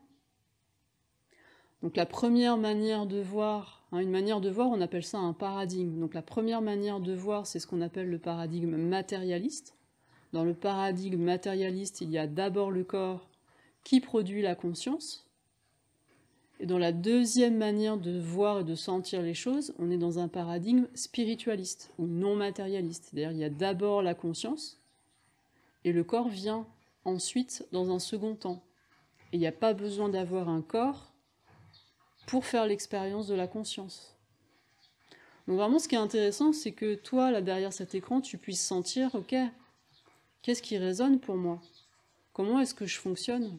Donc 1.85 1.97
la 1.97 2.07
première 2.07 2.57
manière 2.57 3.05
de 3.05 3.21
voir, 3.21 3.85
hein, 3.91 3.99
une 3.99 4.09
manière 4.09 4.41
de 4.41 4.49
voir, 4.49 4.69
on 4.69 4.81
appelle 4.81 5.03
ça 5.03 5.19
un 5.19 5.33
paradigme. 5.33 5.99
Donc 5.99 6.15
la 6.15 6.23
première 6.23 6.63
manière 6.63 6.99
de 6.99 7.13
voir, 7.13 7.45
c'est 7.45 7.59
ce 7.59 7.67
qu'on 7.67 7.79
appelle 7.79 8.09
le 8.09 8.17
paradigme 8.17 8.75
matérialiste. 8.75 9.75
Dans 10.33 10.43
le 10.43 10.55
paradigme 10.55 11.21
matérialiste, 11.21 12.01
il 12.01 12.09
y 12.09 12.17
a 12.17 12.25
d'abord 12.25 12.71
le 12.71 12.83
corps 12.83 13.29
qui 13.83 14.01
produit 14.01 14.41
la 14.41 14.55
conscience. 14.55 15.29
Et 16.59 16.65
dans 16.65 16.79
la 16.79 16.91
deuxième 16.91 17.55
manière 17.55 17.99
de 17.99 18.19
voir 18.19 18.61
et 18.61 18.63
de 18.63 18.73
sentir 18.73 19.21
les 19.21 19.35
choses, 19.35 19.75
on 19.77 19.91
est 19.91 19.99
dans 19.99 20.17
un 20.17 20.27
paradigme 20.27 20.87
spiritualiste 20.95 21.93
ou 21.99 22.07
non 22.07 22.35
matérialiste. 22.35 23.09
C'est-à-dire 23.11 23.31
il 23.31 23.37
y 23.37 23.43
a 23.43 23.51
d'abord 23.51 24.01
la 24.01 24.15
conscience 24.15 24.81
et 25.83 25.91
le 25.91 26.03
corps 26.03 26.29
vient 26.29 26.65
ensuite 27.03 27.67
dans 27.71 27.91
un 27.91 27.99
second 27.99 28.33
temps 28.33 28.63
il 29.33 29.39
n'y 29.39 29.47
a 29.47 29.51
pas 29.51 29.73
besoin 29.73 30.09
d'avoir 30.09 30.49
un 30.49 30.61
corps 30.61 31.11
pour 32.25 32.45
faire 32.45 32.65
l'expérience 32.65 33.27
de 33.27 33.35
la 33.35 33.47
conscience. 33.47 34.15
Donc 35.47 35.57
vraiment, 35.57 35.79
ce 35.79 35.87
qui 35.87 35.95
est 35.95 35.99
intéressant, 35.99 36.53
c'est 36.53 36.71
que 36.71 36.95
toi, 36.95 37.31
là 37.31 37.41
derrière 37.41 37.73
cet 37.73 37.93
écran, 37.93 38.21
tu 38.21 38.37
puisses 38.37 38.65
sentir, 38.65 39.13
ok, 39.13 39.35
qu'est-ce 40.41 40.61
qui 40.61 40.77
résonne 40.77 41.19
pour 41.19 41.35
moi? 41.35 41.61
Comment 42.33 42.59
est-ce 42.59 42.73
que 42.73 42.85
je 42.85 42.99
fonctionne? 42.99 43.57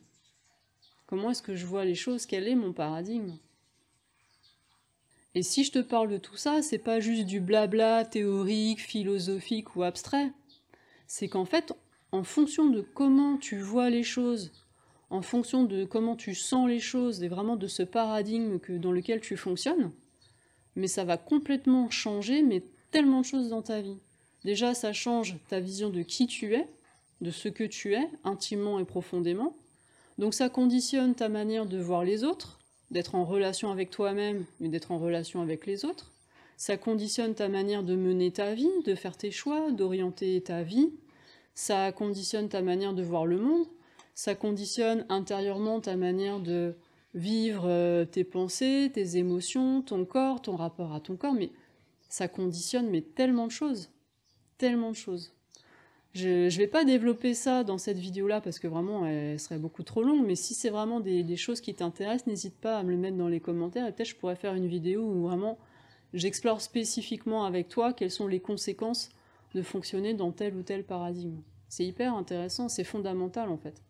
Comment 1.06 1.30
est-ce 1.30 1.42
que 1.42 1.54
je 1.54 1.66
vois 1.66 1.84
les 1.84 1.94
choses? 1.94 2.26
Quel 2.26 2.48
est 2.48 2.56
mon 2.56 2.72
paradigme? 2.72 3.36
Et 5.36 5.42
si 5.42 5.64
je 5.64 5.70
te 5.70 5.78
parle 5.78 6.08
de 6.08 6.18
tout 6.18 6.36
ça, 6.36 6.62
c'est 6.62 6.78
pas 6.78 6.98
juste 6.98 7.26
du 7.26 7.40
blabla 7.40 8.04
théorique, 8.04 8.80
philosophique 8.80 9.76
ou 9.76 9.82
abstrait. 9.82 10.32
C'est 11.06 11.28
qu'en 11.28 11.44
fait, 11.44 11.74
en 12.10 12.24
fonction 12.24 12.66
de 12.66 12.80
comment 12.80 13.36
tu 13.36 13.58
vois 13.58 13.90
les 13.90 14.02
choses, 14.02 14.50
en 15.10 15.22
fonction 15.22 15.64
de 15.64 15.84
comment 15.84 16.16
tu 16.16 16.34
sens 16.34 16.68
les 16.68 16.80
choses 16.80 17.22
et 17.22 17.28
vraiment 17.28 17.56
de 17.56 17.66
ce 17.66 17.82
paradigme 17.82 18.58
que, 18.58 18.72
dans 18.72 18.92
lequel 18.92 19.20
tu 19.20 19.36
fonctionnes, 19.36 19.92
mais 20.74 20.88
ça 20.88 21.04
va 21.04 21.16
complètement 21.16 21.90
changer 21.90 22.42
mais 22.42 22.64
tellement 22.90 23.20
de 23.20 23.26
choses 23.26 23.48
dans 23.48 23.62
ta 23.62 23.80
vie. 23.80 23.98
Déjà, 24.44 24.74
ça 24.74 24.92
change 24.92 25.36
ta 25.48 25.60
vision 25.60 25.90
de 25.90 26.02
qui 26.02 26.26
tu 26.26 26.54
es, 26.54 26.68
de 27.20 27.30
ce 27.30 27.48
que 27.48 27.64
tu 27.64 27.94
es, 27.94 28.08
intimement 28.24 28.78
et 28.78 28.84
profondément. 28.84 29.56
Donc 30.18 30.34
ça 30.34 30.48
conditionne 30.48 31.14
ta 31.14 31.28
manière 31.28 31.66
de 31.66 31.78
voir 31.78 32.04
les 32.04 32.24
autres, 32.24 32.58
d'être 32.90 33.14
en 33.14 33.24
relation 33.24 33.70
avec 33.70 33.90
toi-même, 33.90 34.44
mais 34.60 34.68
d'être 34.68 34.92
en 34.92 34.98
relation 34.98 35.40
avec 35.40 35.66
les 35.66 35.84
autres. 35.84 36.12
Ça 36.56 36.76
conditionne 36.76 37.34
ta 37.34 37.48
manière 37.48 37.82
de 37.82 37.94
mener 37.94 38.30
ta 38.30 38.54
vie, 38.54 38.70
de 38.84 38.94
faire 38.94 39.16
tes 39.16 39.30
choix, 39.30 39.70
d'orienter 39.72 40.40
ta 40.40 40.62
vie. 40.62 40.90
Ça 41.54 41.92
conditionne 41.92 42.48
ta 42.48 42.62
manière 42.62 42.94
de 42.94 43.02
voir 43.02 43.26
le 43.26 43.38
monde 43.38 43.66
ça 44.16 44.34
conditionne 44.34 45.04
intérieurement 45.10 45.78
ta 45.80 45.94
manière 45.94 46.40
de 46.40 46.74
vivre 47.14 47.66
euh, 47.66 48.06
tes 48.06 48.24
pensées, 48.24 48.90
tes 48.92 49.18
émotions, 49.18 49.82
ton 49.82 50.06
corps, 50.06 50.40
ton 50.40 50.56
rapport 50.56 50.94
à 50.94 51.00
ton 51.00 51.16
corps, 51.16 51.34
mais 51.34 51.50
ça 52.08 52.26
conditionne 52.26 52.88
mais 52.88 53.02
tellement 53.02 53.46
de 53.46 53.52
choses, 53.52 53.90
tellement 54.56 54.90
de 54.90 54.96
choses. 54.96 55.34
Je 56.14 56.46
ne 56.46 56.58
vais 56.58 56.66
pas 56.66 56.86
développer 56.86 57.34
ça 57.34 57.62
dans 57.62 57.76
cette 57.76 57.98
vidéo-là 57.98 58.40
parce 58.40 58.58
que 58.58 58.66
vraiment 58.66 59.04
elle 59.04 59.38
serait 59.38 59.58
beaucoup 59.58 59.82
trop 59.82 60.02
longue, 60.02 60.26
mais 60.26 60.34
si 60.34 60.54
c'est 60.54 60.70
vraiment 60.70 61.00
des, 61.00 61.22
des, 61.22 61.36
choses 61.36 61.60
qui 61.60 61.74
t'intéressent, 61.74 62.26
n'hésite 62.26 62.56
pas 62.56 62.78
à 62.78 62.82
me 62.84 62.92
le 62.92 62.96
mettre 62.96 63.18
dans 63.18 63.28
les 63.28 63.40
commentaires 63.40 63.86
et 63.86 63.92
peut-être 63.92 64.08
je 64.08 64.16
pourrais 64.16 64.36
faire 64.36 64.54
une 64.54 64.66
vidéo 64.66 65.02
où 65.02 65.24
vraiment 65.24 65.58
j'explore 66.14 66.62
spécifiquement 66.62 67.44
avec 67.44 67.68
toi 67.68 67.92
quelles 67.92 68.10
sont 68.10 68.28
les 68.28 68.40
conséquences 68.40 69.10
de 69.54 69.60
fonctionner 69.60 70.14
dans 70.14 70.32
tel 70.32 70.56
ou 70.56 70.62
tel 70.62 70.84
paradigme. 70.84 71.42
C'est 71.68 71.84
hyper 71.84 72.14
intéressant, 72.14 72.70
c'est 72.70 72.84
fondamental 72.84 73.50
en 73.50 73.58
fait. 73.58 73.82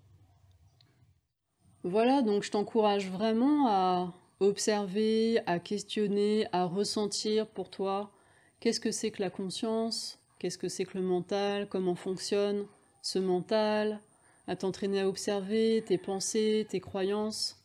Voilà, 1.89 2.21
donc 2.21 2.43
je 2.43 2.51
t'encourage 2.51 3.09
vraiment 3.09 3.69
à 3.69 4.13
observer, 4.41 5.39
à 5.47 5.61
questionner, 5.61 6.49
à 6.51 6.65
ressentir 6.65 7.47
pour 7.47 7.71
toi 7.71 8.11
qu'est-ce 8.59 8.81
que 8.81 8.91
c'est 8.91 9.13
que 9.13 9.23
la 9.23 9.31
conscience, 9.31 10.19
qu'est-ce 10.41 10.59
que 10.59 10.69
c'est 10.69 10.85
que 10.85 10.99
le 10.99 11.05
mental, 11.05 11.69
comment 11.69 11.95
fonctionne 11.95 12.67
ce 13.03 13.21
mental, 13.21 14.01
à 14.49 14.57
t'entraîner 14.57 15.03
à 15.03 15.09
observer 15.09 15.85
tes 15.87 15.97
pensées, 15.97 16.67
tes 16.69 16.81
croyances. 16.81 17.63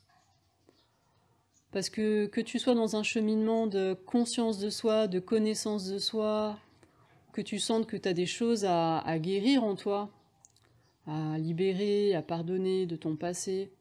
Parce 1.71 1.89
que 1.89 2.27
que 2.27 2.41
tu 2.41 2.59
sois 2.59 2.75
dans 2.75 2.95
un 2.95 3.03
cheminement 3.03 3.65
de 3.65 3.95
conscience 4.05 4.59
de 4.59 4.69
soi, 4.69 5.07
de 5.07 5.19
connaissance 5.19 5.87
de 5.87 5.97
soi, 5.97 6.59
que 7.33 7.41
tu 7.41 7.57
sentes 7.57 7.87
que 7.87 7.97
tu 7.97 8.07
as 8.07 8.13
des 8.13 8.27
choses 8.27 8.65
à, 8.65 8.99
à 8.99 9.17
guérir 9.17 9.63
en 9.63 9.73
toi, 9.73 10.11
à 11.07 11.39
libérer, 11.39 12.13
à 12.13 12.21
pardonner 12.21 12.85
de 12.85 12.95
ton 12.95 13.15
passé, 13.15 13.71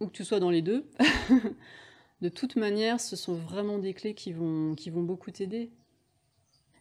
ou 0.00 0.06
que 0.06 0.12
tu 0.12 0.24
sois 0.24 0.40
dans 0.40 0.50
les 0.50 0.62
deux, 0.62 0.88
de 2.20 2.28
toute 2.28 2.56
manière, 2.56 3.00
ce 3.00 3.16
sont 3.16 3.34
vraiment 3.34 3.78
des 3.78 3.94
clés 3.94 4.14
qui 4.14 4.32
vont, 4.32 4.74
qui 4.74 4.90
vont 4.90 5.02
beaucoup 5.02 5.30
t'aider. 5.30 5.70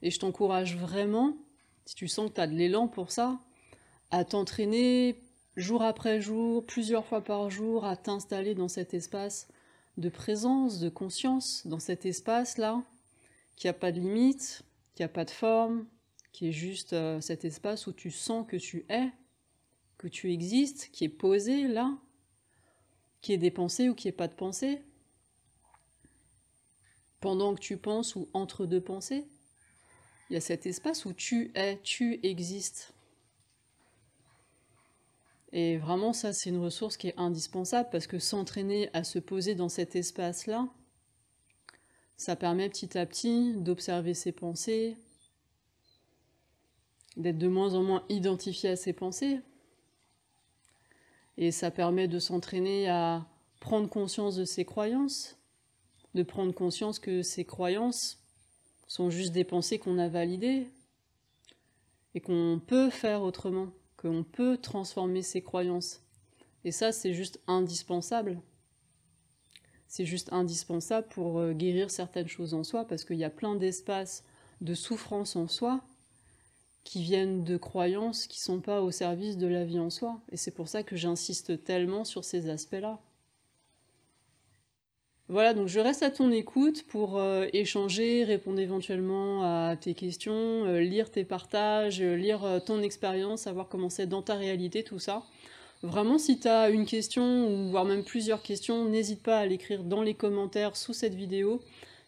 Et 0.02 0.12
je 0.12 0.20
t'encourage 0.20 0.78
vraiment, 0.78 1.38
si 1.86 1.96
tu 1.96 2.08
sens 2.08 2.30
que 2.30 2.36
tu 2.36 2.42
as 2.42 2.48
de 2.48 2.56
l'élan 2.56 2.88
pour 2.88 3.12
ça, 3.12 3.40
à 4.12 4.24
t'entraîner 4.26 5.20
jour 5.56 5.82
après 5.82 6.22
jour, 6.22 6.66
plusieurs 6.66 7.06
fois 7.06 7.24
par 7.24 7.50
jour, 7.50 7.86
à 7.86 7.96
t'installer 7.96 8.56
dans 8.56 8.68
cet 8.68 8.94
espace 8.94 9.48
de 9.98 10.10
présence, 10.10 10.80
de 10.80 10.90
conscience, 10.90 11.66
dans 11.66 11.80
cet 11.80 12.06
espace-là, 12.06 12.84
qui 13.56 13.68
n'a 13.68 13.74
pas 13.74 13.92
de 13.92 14.00
limite, 14.00 14.64
qui 14.94 15.04
n'a 15.04 15.08
pas 15.08 15.26
de 15.26 15.32
forme, 15.32 15.86
qui 16.34 16.50
est 16.50 16.54
juste 16.54 16.94
euh, 16.94 17.22
cet 17.22 17.46
espace 17.46 17.88
où 17.88 17.94
tu 17.94 18.12
sens 18.12 18.46
que 18.48 18.58
tu 18.58 18.86
es, 18.90 19.10
que 19.98 20.08
tu 20.08 20.34
existes, 20.34 20.90
qui 20.92 21.06
est 21.06 21.10
posé 21.10 21.68
là, 21.68 21.98
qu'il 23.26 23.34
y 23.34 23.36
ait 23.36 23.40
des 23.40 23.52
pensées 23.52 23.90
ou 23.90 23.96
qu'il 23.96 24.10
n'y 24.10 24.14
ait 24.14 24.18
pas 24.18 24.28
de 24.28 24.36
pensée 24.36 24.84
Pendant 27.20 27.56
que 27.56 27.60
tu 27.60 27.76
penses 27.76 28.16
ou 28.16 28.30
entre 28.34 28.68
deux 28.68 28.82
pensées 28.82 29.26
Il 30.30 30.36
y 30.36 30.38
a 30.38 30.42
cet 30.42 30.68
espace 30.68 31.06
où 31.06 31.14
tu 31.14 31.52
es, 31.56 31.80
tu 31.82 32.20
existes. 32.22 32.94
Et 35.52 35.78
vraiment, 35.78 36.14
ça, 36.14 36.34
c'est 36.34 36.52
une 36.52 36.62
ressource 36.62 36.98
qui 36.98 37.08
est 37.08 37.18
indispensable 37.18 37.90
parce 37.92 38.06
que 38.06 38.20
s'entraîner 38.20 38.90
à 38.94 39.04
se 39.04 39.18
poser 39.18 39.56
dans 39.56 39.70
cet 39.70 39.96
espace-là, 39.96 40.68
ça 42.18 42.36
permet 42.36 42.70
petit 42.70 42.96
à 42.98 43.06
petit 43.08 43.54
d'observer 43.56 44.14
ses 44.14 44.34
pensées, 44.34 44.98
d'être 47.18 47.40
de 47.40 47.48
moins 47.48 47.74
en 47.74 47.82
moins 47.82 48.06
identifié 48.10 48.70
à 48.70 48.76
ses 48.76 48.94
pensées. 48.94 49.40
Et 51.38 51.52
ça 51.52 51.72
permet 51.72 52.08
de 52.08 52.20
s'entraîner 52.20 52.90
à 52.90 53.26
prendre 53.60 53.90
conscience 53.90 54.36
de 54.36 54.46
ses 54.46 54.66
croyances, 54.66 55.38
de 56.14 56.24
prendre 56.24 56.54
conscience 56.54 57.00
que 57.00 57.22
ces 57.22 57.46
croyances 57.46 58.24
sont 58.88 59.10
juste 59.10 59.34
des 59.34 59.44
pensées 59.44 59.80
qu'on 59.80 59.98
a 59.98 60.08
validées 60.08 60.68
et 62.14 62.22
qu'on 62.22 62.62
peut 62.66 62.90
faire 62.90 63.22
autrement, 63.22 63.68
qu'on 63.98 64.24
peut 64.24 64.58
transformer 64.58 65.22
ses 65.22 65.42
croyances. 65.42 66.02
Et 66.64 66.72
ça, 66.72 66.92
c'est 66.92 67.14
juste 67.14 67.40
indispensable. 67.48 68.40
C'est 69.88 70.06
juste 70.06 70.32
indispensable 70.32 71.08
pour 71.10 71.40
euh, 71.40 71.54
guérir 71.54 71.92
certaines 71.92 72.28
choses 72.28 72.54
en 72.54 72.64
soi, 72.64 72.86
parce 72.86 73.04
qu'il 73.04 73.18
y 73.18 73.24
a 73.24 73.30
plein 73.30 73.56
d'espaces 73.56 74.24
de 74.62 74.74
souffrance 74.74 75.36
en 75.36 75.48
soi 75.48 75.82
qui 76.86 77.02
viennent 77.02 77.44
de 77.44 77.58
croyances 77.58 78.28
qui 78.28 78.40
sont 78.40 78.62
pas 78.62 78.82
au 78.82 78.92
service 78.92 79.38
de 79.38 79.48
la 79.48 79.66
vie 79.66 79.80
en 79.80 79.90
soi. 79.90 80.22
Et 80.32 80.38
c'est 80.38 80.52
pour 80.52 80.70
ça 80.70 80.84
que 80.84 80.96
j'insiste 80.96 81.66
tellement 81.66 82.06
sur 82.06 82.24
ces 82.24 82.50
aspects-là. 82.50 83.00
Voilà, 85.28 85.56
donc 85.56 85.68
je 85.68 85.80
reste 85.80 86.04
à 86.04 86.12
ton 86.12 86.32
écoute 86.32 86.84
pour 86.84 87.18
euh, 87.18 87.48
échanger, 87.52 88.24
répondre 88.24 88.60
éventuellement 88.60 89.42
à 89.42 89.76
tes 89.76 89.96
questions, 89.96 90.34
euh, 90.36 90.80
lire 90.80 91.10
tes 91.10 91.24
partages, 91.24 92.00
euh, 92.00 92.16
lire 92.16 92.62
ton 92.64 92.84
expérience, 92.84 93.42
savoir 93.42 93.68
comment 93.68 93.90
c'est 93.90 94.06
dans 94.06 94.22
ta 94.22 94.36
réalité, 94.36 94.84
tout 94.84 95.00
ça. 95.00 95.24
Vraiment, 95.82 96.20
si 96.20 96.40
tu 96.40 96.48
as 96.48 96.70
une 96.70 96.86
question, 96.86 97.48
ou 97.48 97.72
voire 97.72 97.86
même 97.86 98.04
plusieurs 98.04 98.44
questions, 98.44 98.86
n'hésite 98.86 99.24
pas 99.24 99.40
à 99.40 99.46
l'écrire 99.48 99.84
dans 99.84 100.04
les 100.04 100.14
commentaires 100.14 100.78
sous 100.78 100.94
cette 100.94 101.16
vidéo. 101.16 101.60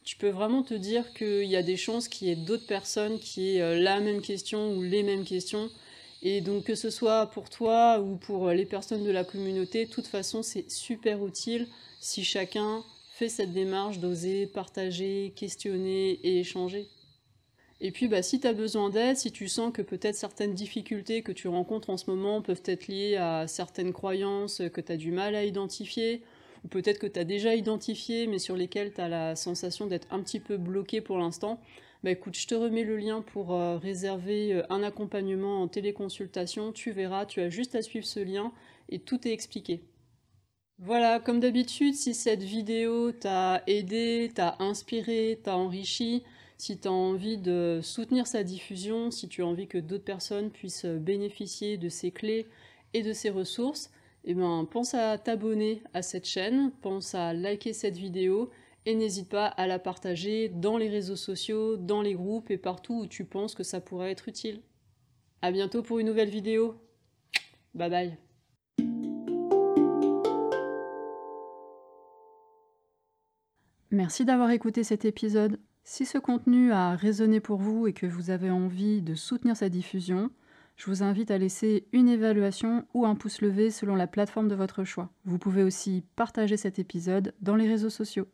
Tu 0.08 0.16
peux 0.16 0.30
vraiment 0.30 0.64
te 0.64 0.74
dire 0.74 1.12
qu'il 1.12 1.44
y 1.44 1.58
a 1.58 1.62
des 1.62 1.76
chances 1.76 2.08
qu'il 2.08 2.30
y 2.30 2.32
ait 2.32 2.38
d'autres 2.38 2.66
personnes 2.66 3.20
qui 3.20 3.58
aient 3.58 3.78
la 3.78 4.00
même 4.00 4.22
question 4.22 4.72
ou 4.74 4.82
les 4.82 5.04
mêmes 5.04 5.26
questions. 5.26 5.70
Et 6.22 6.40
donc 6.40 6.64
que 6.64 6.76
ce 6.76 6.90
soit 6.90 7.26
pour 7.26 7.50
toi 7.50 8.00
ou 8.00 8.16
pour 8.16 8.52
les 8.52 8.64
personnes 8.64 9.04
de 9.04 9.12
la 9.12 9.26
communauté, 9.26 9.86
de 9.86 9.92
toute 9.92 10.08
façon 10.08 10.44
c'est 10.44 10.72
super 10.72 11.28
utile 11.28 11.68
si 12.00 12.24
chacun 12.24 12.86
fais 13.16 13.28
cette 13.28 13.52
démarche 13.52 14.00
d'oser 14.00 14.48
partager, 14.48 15.34
questionner 15.36 16.12
et 16.24 16.40
échanger. 16.40 16.88
Et 17.82 17.92
puis, 17.92 18.08
bah, 18.08 18.24
si 18.24 18.40
tu 18.40 18.48
as 18.48 18.54
besoin 18.54 18.90
d'aide, 18.90 19.18
si 19.18 19.34
tu 19.34 19.50
sens 19.50 19.74
que 19.74 19.82
peut-être 19.82 20.16
certaines 20.16 20.54
difficultés 20.54 21.22
que 21.22 21.34
tu 21.34 21.50
rencontres 21.50 21.90
en 21.90 21.98
ce 21.98 22.10
moment 22.10 22.42
peuvent 22.42 22.64
être 22.66 22.88
liées 22.88 23.18
à 23.18 23.46
certaines 23.48 23.92
croyances 23.92 24.62
que 24.74 24.80
tu 24.80 24.92
as 24.94 24.98
du 24.98 25.12
mal 25.12 25.36
à 25.36 25.44
identifier, 25.44 26.24
ou 26.64 26.68
peut-être 26.68 27.00
que 27.00 27.08
tu 27.08 27.20
as 27.20 27.24
déjà 27.24 27.56
identifié, 27.56 28.28
mais 28.28 28.40
sur 28.40 28.56
lesquelles 28.56 28.94
tu 28.94 29.02
as 29.02 29.10
la 29.10 29.36
sensation 29.36 29.88
d'être 29.88 30.08
un 30.12 30.22
petit 30.22 30.40
peu 30.40 30.58
bloqué 30.58 31.02
pour 31.02 31.18
l'instant, 31.18 31.60
bah 32.04 32.12
écoute, 32.12 32.38
je 32.38 32.48
te 32.48 32.54
remets 32.54 32.84
le 32.84 32.98
lien 32.98 33.22
pour 33.22 33.54
euh, 33.54 33.78
réserver 33.78 34.54
euh, 34.54 34.64
un 34.70 34.84
accompagnement 34.84 35.62
en 35.62 35.68
téléconsultation. 35.68 36.72
Tu 36.72 36.92
verras, 36.92 37.26
tu 37.26 37.42
as 37.42 37.50
juste 37.50 37.76
à 37.76 37.82
suivre 37.82 38.06
ce 38.06 38.20
lien 38.20 38.52
et 38.90 39.00
tout 39.00 39.28
est 39.28 39.32
expliqué. 39.32 39.82
Voilà, 40.80 41.20
comme 41.20 41.40
d'habitude, 41.40 41.96
si 41.96 42.14
cette 42.14 42.44
vidéo 42.44 43.12
t'a 43.12 43.64
aidé, 43.66 44.32
t'a 44.34 44.58
inspiré, 44.60 45.40
t'a 45.44 45.58
enrichi, 45.58 46.24
si 46.60 46.78
tu 46.78 46.88
as 46.88 46.92
envie 46.92 47.40
de 47.40 47.80
soutenir 47.82 48.28
sa 48.28 48.44
diffusion, 48.44 49.10
si 49.10 49.28
tu 49.28 49.42
as 49.42 49.48
envie 49.48 49.68
que 49.68 49.80
d'autres 49.80 50.04
personnes 50.04 50.52
puissent 50.52 50.86
bénéficier 50.86 51.78
de 51.78 51.90
ces 51.90 52.12
clés 52.12 52.46
et 52.94 53.02
de 53.02 53.12
ces 53.12 53.32
ressources, 53.32 53.90
eh 54.30 54.34
ben, 54.34 54.68
pense 54.70 54.94
à 54.94 55.18
t'abonner 55.18 55.82
à 55.94 56.02
cette 56.02 56.28
chaîne, 56.28 56.72
pense 56.82 57.16
à 57.16 57.34
liker 57.34 57.72
cette 57.72 57.96
vidéo 57.96 58.50
et 58.86 58.94
n'hésite 58.94 59.30
pas 59.30 59.46
à 59.46 59.68
la 59.68 59.80
partager 59.80 60.50
dans 60.50 60.78
les 60.78 60.90
réseaux 60.90 61.16
sociaux, 61.16 61.78
dans 61.78 62.02
les 62.02 62.14
groupes 62.14 62.52
et 62.52 62.58
partout 62.58 63.04
où 63.04 63.08
tu 63.08 63.24
penses 63.24 63.56
que 63.56 63.64
ça 63.64 63.80
pourrait 63.80 64.12
être 64.12 64.28
utile. 64.28 64.60
A 65.42 65.54
bientôt 65.54 65.82
pour 65.82 66.00
une 66.00 66.08
nouvelle 66.08 66.30
vidéo. 66.30 66.76
Bye 67.74 67.90
bye. 67.90 68.18
Merci 73.92 74.26
d'avoir 74.26 74.52
écouté 74.52 74.84
cet 74.84 75.06
épisode. 75.06 75.58
Si 75.86 76.06
ce 76.06 76.18
contenu 76.18 76.74
a 76.74 76.98
résonné 76.98 77.40
pour 77.40 77.60
vous 77.60 77.88
et 77.88 77.94
que 77.94 78.06
vous 78.06 78.30
avez 78.30 78.50
envie 78.50 79.02
de 79.02 79.16
soutenir 79.16 79.56
sa 79.56 79.70
diffusion, 79.70 80.32
je 80.78 80.86
vous 80.86 81.02
invite 81.02 81.32
à 81.32 81.40
laisser 81.40 81.88
une 81.92 82.08
évaluation 82.08 82.86
ou 82.94 83.06
un 83.06 83.16
pouce 83.16 83.42
levé 83.42 83.72
selon 83.72 83.96
la 83.96 84.06
plateforme 84.06 84.48
de 84.48 84.56
votre 84.56 84.84
choix. 84.84 85.10
Vous 85.26 85.40
pouvez 85.40 85.64
aussi 85.64 86.04
partager 86.16 86.56
cet 86.56 86.78
épisode 86.78 87.34
dans 87.42 87.56
les 87.56 87.68
réseaux 87.68 87.90
sociaux. 87.90 88.28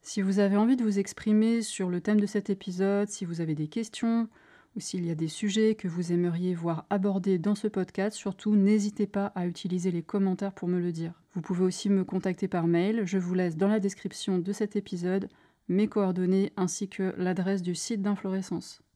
Si 0.00 0.22
vous 0.22 0.38
avez 0.38 0.56
envie 0.56 0.76
de 0.76 0.84
vous 0.84 1.00
exprimer 1.00 1.60
sur 1.60 1.90
le 1.90 2.00
thème 2.00 2.20
de 2.20 2.26
cet 2.26 2.50
épisode, 2.50 3.08
si 3.08 3.24
vous 3.24 3.40
avez 3.40 3.56
des 3.56 3.66
questions 3.66 4.28
ou 4.76 4.80
s'il 4.80 5.04
y 5.04 5.10
a 5.10 5.16
des 5.16 5.28
sujets 5.28 5.74
que 5.74 5.88
vous 5.88 6.12
aimeriez 6.12 6.54
voir 6.54 6.86
abordés 6.88 7.38
dans 7.38 7.56
ce 7.56 7.66
podcast, 7.66 8.16
surtout 8.16 8.54
n'hésitez 8.54 9.08
pas 9.08 9.26
à 9.34 9.46
utiliser 9.46 9.90
les 9.90 10.02
commentaires 10.02 10.54
pour 10.54 10.68
me 10.68 10.78
le 10.78 10.92
dire. 10.92 11.20
Vous 11.34 11.42
pouvez 11.42 11.64
aussi 11.64 11.90
me 11.90 12.04
contacter 12.04 12.46
par 12.46 12.68
mail, 12.68 13.02
je 13.04 13.18
vous 13.18 13.34
laisse 13.34 13.56
dans 13.56 13.68
la 13.68 13.80
description 13.80 14.38
de 14.38 14.52
cet 14.52 14.76
épisode 14.76 15.28
mes 15.68 15.88
coordonnées 15.88 16.52
ainsi 16.56 16.88
que 16.88 17.12
l'adresse 17.16 17.62
du 17.62 17.74
site 17.74 18.02
d'Inflorescence. 18.02 18.82